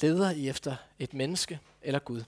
Leder 0.00 0.30
I 0.30 0.48
efter 0.48 0.76
et 0.98 1.14
menneske 1.14 1.60
eller 1.82 1.98
Gud? 1.98 2.24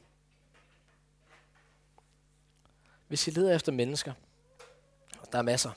Hvis 3.09 3.29
I 3.29 3.31
leder 3.31 3.55
efter 3.55 3.73
mennesker, 3.73 4.13
der 5.33 5.39
er 5.39 5.43
masser. 5.43 5.71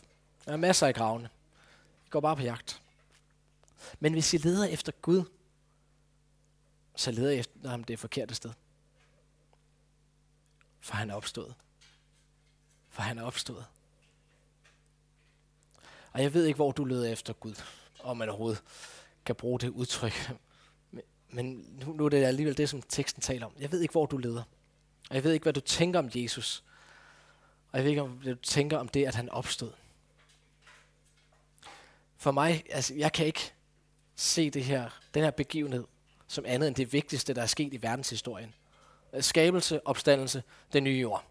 Der 0.47 0.53
er 0.53 0.57
masser 0.57 0.87
af 0.87 0.95
gravene. 0.95 1.29
I 2.05 2.09
går 2.09 2.19
bare 2.19 2.35
på 2.35 2.41
jagt. 2.41 2.81
Men 3.99 4.13
hvis 4.13 4.33
I 4.33 4.37
leder 4.37 4.65
efter 4.65 4.91
Gud, 4.91 5.23
så 6.95 7.11
leder 7.11 7.31
I 7.31 7.39
efter 7.39 7.69
ham 7.69 7.83
det 7.83 7.99
forkerte 7.99 8.35
sted. 8.35 8.51
For 10.79 10.95
han 10.95 11.09
er 11.09 11.15
opstået. 11.15 11.55
For 12.89 13.01
han 13.01 13.17
er 13.17 13.23
opstået. 13.23 13.65
Og 16.11 16.23
jeg 16.23 16.33
ved 16.33 16.45
ikke, 16.45 16.55
hvor 16.55 16.71
du 16.71 16.85
leder 16.85 17.11
efter 17.11 17.33
Gud, 17.33 17.63
om 17.99 18.17
man 18.17 18.29
overhovedet 18.29 18.63
kan 19.25 19.35
bruge 19.35 19.59
det 19.59 19.69
udtryk. 19.69 20.31
Men 21.29 21.77
nu, 21.85 21.93
nu 21.93 22.05
er 22.05 22.09
det 22.09 22.23
alligevel 22.23 22.57
det, 22.57 22.69
som 22.69 22.81
teksten 22.81 23.21
taler 23.21 23.45
om. 23.45 23.53
Jeg 23.59 23.71
ved 23.71 23.81
ikke, 23.81 23.91
hvor 23.91 24.05
du 24.05 24.17
leder. 24.17 24.43
Og 25.09 25.15
jeg 25.15 25.23
ved 25.23 25.33
ikke, 25.33 25.43
hvad 25.43 25.53
du 25.53 25.59
tænker 25.59 25.99
om 25.99 26.09
Jesus. 26.15 26.63
Og 27.71 27.77
jeg 27.77 27.83
ved 27.83 27.89
ikke, 27.89 28.03
hvad 28.03 28.35
du 28.35 28.41
tænker 28.41 28.77
om 28.77 28.87
det, 28.87 29.05
at 29.05 29.15
han 29.15 29.29
opstod. 29.29 29.71
For 32.17 32.31
mig, 32.31 32.63
altså, 32.69 32.93
jeg 32.93 33.13
kan 33.13 33.25
ikke 33.25 33.53
se 34.15 34.49
det 34.49 34.63
her, 34.63 34.89
den 35.13 35.23
her 35.23 35.31
begivenhed 35.31 35.83
som 36.27 36.45
andet 36.47 36.67
end 36.67 36.75
det 36.75 36.93
vigtigste, 36.93 37.33
der 37.33 37.41
er 37.41 37.45
sket 37.45 37.73
i 37.73 37.81
verdenshistorien. 37.81 38.53
Øh, 39.13 39.23
skabelse, 39.23 39.87
opstandelse, 39.87 40.43
den 40.73 40.83
nye 40.83 40.99
jord. 40.99 41.23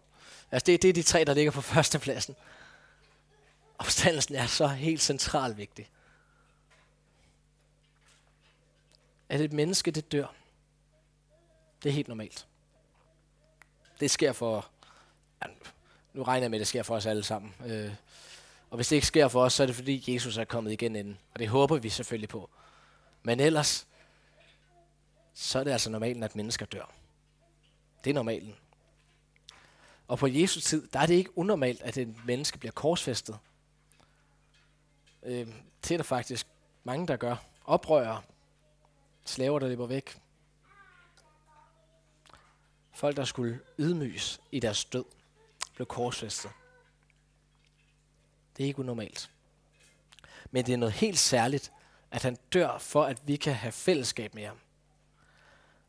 Altså 0.51 0.65
det, 0.65 0.81
det 0.81 0.89
er 0.89 0.93
de 0.93 1.03
tre, 1.03 1.23
der 1.23 1.33
ligger 1.33 1.51
på 1.51 1.61
førstepladsen. 1.73 2.35
Opstandelsen 3.79 4.35
er 4.35 4.47
så 4.47 4.67
helt 4.67 5.01
central 5.01 5.57
vigtig. 5.57 5.89
At 9.29 9.41
et 9.41 9.53
menneske, 9.53 9.91
det 9.91 10.11
dør. 10.11 10.33
Det 11.83 11.89
er 11.89 11.93
helt 11.93 12.07
normalt. 12.07 12.47
Det 13.99 14.11
sker 14.11 14.31
for, 14.33 14.69
ja, 15.43 15.47
nu 16.13 16.23
regner 16.23 16.43
jeg 16.43 16.51
med, 16.51 16.57
at 16.57 16.59
det 16.59 16.67
sker 16.67 16.83
for 16.83 16.95
os 16.95 17.05
alle 17.05 17.23
sammen. 17.23 17.55
Øh, 17.65 17.91
og 18.69 18.75
hvis 18.75 18.87
det 18.87 18.95
ikke 18.95 19.07
sker 19.07 19.27
for 19.27 19.43
os, 19.43 19.53
så 19.53 19.63
er 19.63 19.67
det 19.67 19.75
fordi 19.75 20.13
Jesus 20.13 20.37
er 20.37 20.45
kommet 20.45 20.71
igen 20.71 20.95
inden. 20.95 21.19
Og 21.33 21.39
det 21.39 21.47
håber 21.47 21.77
vi 21.77 21.89
selvfølgelig 21.89 22.29
på. 22.29 22.49
Men 23.23 23.39
ellers, 23.39 23.87
så 25.33 25.59
er 25.59 25.63
det 25.63 25.71
altså 25.71 25.89
normalen, 25.89 26.23
at 26.23 26.35
mennesker 26.35 26.65
dør. 26.65 26.91
Det 28.03 28.09
er 28.09 28.13
normalen. 28.13 28.55
Og 30.07 30.17
på 30.17 30.27
Jesu 30.27 30.59
tid, 30.59 30.87
der 30.87 30.99
er 30.99 31.05
det 31.05 31.13
ikke 31.13 31.37
unormalt, 31.37 31.81
at 31.81 31.97
et 31.97 32.25
menneske 32.25 32.57
bliver 32.57 32.71
korsfæstet. 32.71 33.37
Øh, 35.23 35.47
det 35.83 35.91
er 35.91 35.97
der 35.97 36.03
faktisk 36.03 36.47
mange, 36.83 37.07
der 37.07 37.17
gør. 37.17 37.35
Oprører, 37.65 38.21
slaver, 39.25 39.59
der 39.59 39.67
løber 39.67 39.87
væk. 39.87 40.21
Folk, 42.93 43.17
der 43.17 43.23
skulle 43.23 43.59
ydmyges 43.79 44.41
i 44.51 44.59
deres 44.59 44.85
død, 44.85 45.05
blev 45.75 45.85
korsfæstet. 45.85 46.51
Det 48.57 48.63
er 48.63 48.67
ikke 48.67 48.79
unormalt. 48.79 49.31
Men 50.51 50.65
det 50.65 50.73
er 50.73 50.77
noget 50.77 50.93
helt 50.93 51.19
særligt, 51.19 51.71
at 52.11 52.23
han 52.23 52.37
dør 52.53 52.77
for, 52.77 53.03
at 53.03 53.27
vi 53.27 53.35
kan 53.35 53.53
have 53.53 53.71
fællesskab 53.71 54.33
med 54.33 54.45
ham. 54.45 54.59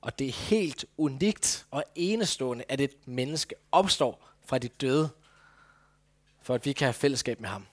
Og 0.00 0.18
det 0.18 0.28
er 0.28 0.33
helt 0.33 0.85
unikt 0.96 1.66
og 1.70 1.85
enestående, 1.94 2.64
at 2.68 2.81
et 2.81 3.09
menneske 3.09 3.54
opstår 3.72 4.28
fra 4.44 4.59
de 4.59 4.68
døde, 4.68 5.11
for 6.42 6.54
at 6.54 6.64
vi 6.64 6.72
kan 6.72 6.87
have 6.87 6.92
fællesskab 6.92 7.40
med 7.40 7.48
ham. 7.48 7.66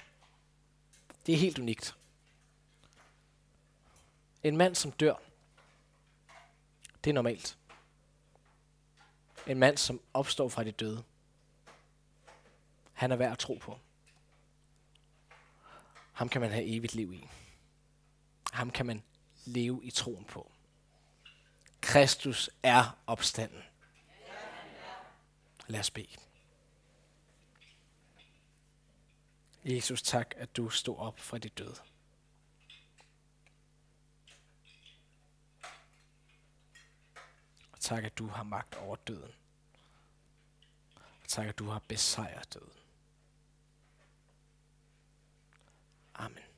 Det 1.25 1.34
er 1.34 1.38
helt 1.38 1.60
unikt. 1.60 1.95
En 4.43 4.58
mand, 4.58 4.75
som 4.75 4.91
dør, 4.91 5.15
det 7.03 7.10
er 7.10 7.13
normalt. 7.13 7.58
En 9.47 9.60
mand, 9.60 9.77
som 9.77 10.01
opstår 10.13 10.49
fra 10.49 10.63
de 10.63 10.71
døde. 10.71 11.03
Han 12.93 13.12
er 13.12 13.15
værd 13.15 13.31
at 13.31 13.39
tro 13.39 13.53
på. 13.53 13.79
Ham 16.15 16.30
kan 16.30 16.41
man 16.41 16.51
have 16.51 16.65
evigt 16.65 16.95
liv 16.95 17.13
i. 17.13 17.30
Ham 18.51 18.71
kan 18.71 18.86
man 18.86 19.04
leve 19.45 19.84
i 19.84 19.91
troen 19.91 20.25
på. 20.25 20.51
Kristus 21.82 22.49
er 22.63 22.97
opstanden. 23.08 23.63
Lad 25.67 25.80
os 25.80 25.91
bede. 25.91 26.17
Jesus, 29.65 30.01
tak, 30.01 30.34
at 30.38 30.58
du 30.58 30.69
stod 30.69 30.97
op 30.97 31.19
fra 31.19 31.38
de 31.38 31.49
døde. 31.49 31.82
Og 37.71 37.80
tak, 37.80 38.04
at 38.04 38.17
du 38.17 38.28
har 38.28 38.43
magt 38.43 38.75
over 38.75 38.95
døden. 38.95 39.34
Og 40.95 41.28
tak, 41.28 41.47
at 41.47 41.60
du 41.60 41.65
har 41.65 41.80
besejret 41.88 42.54
døden. 42.54 42.85
Amen. 46.19 46.54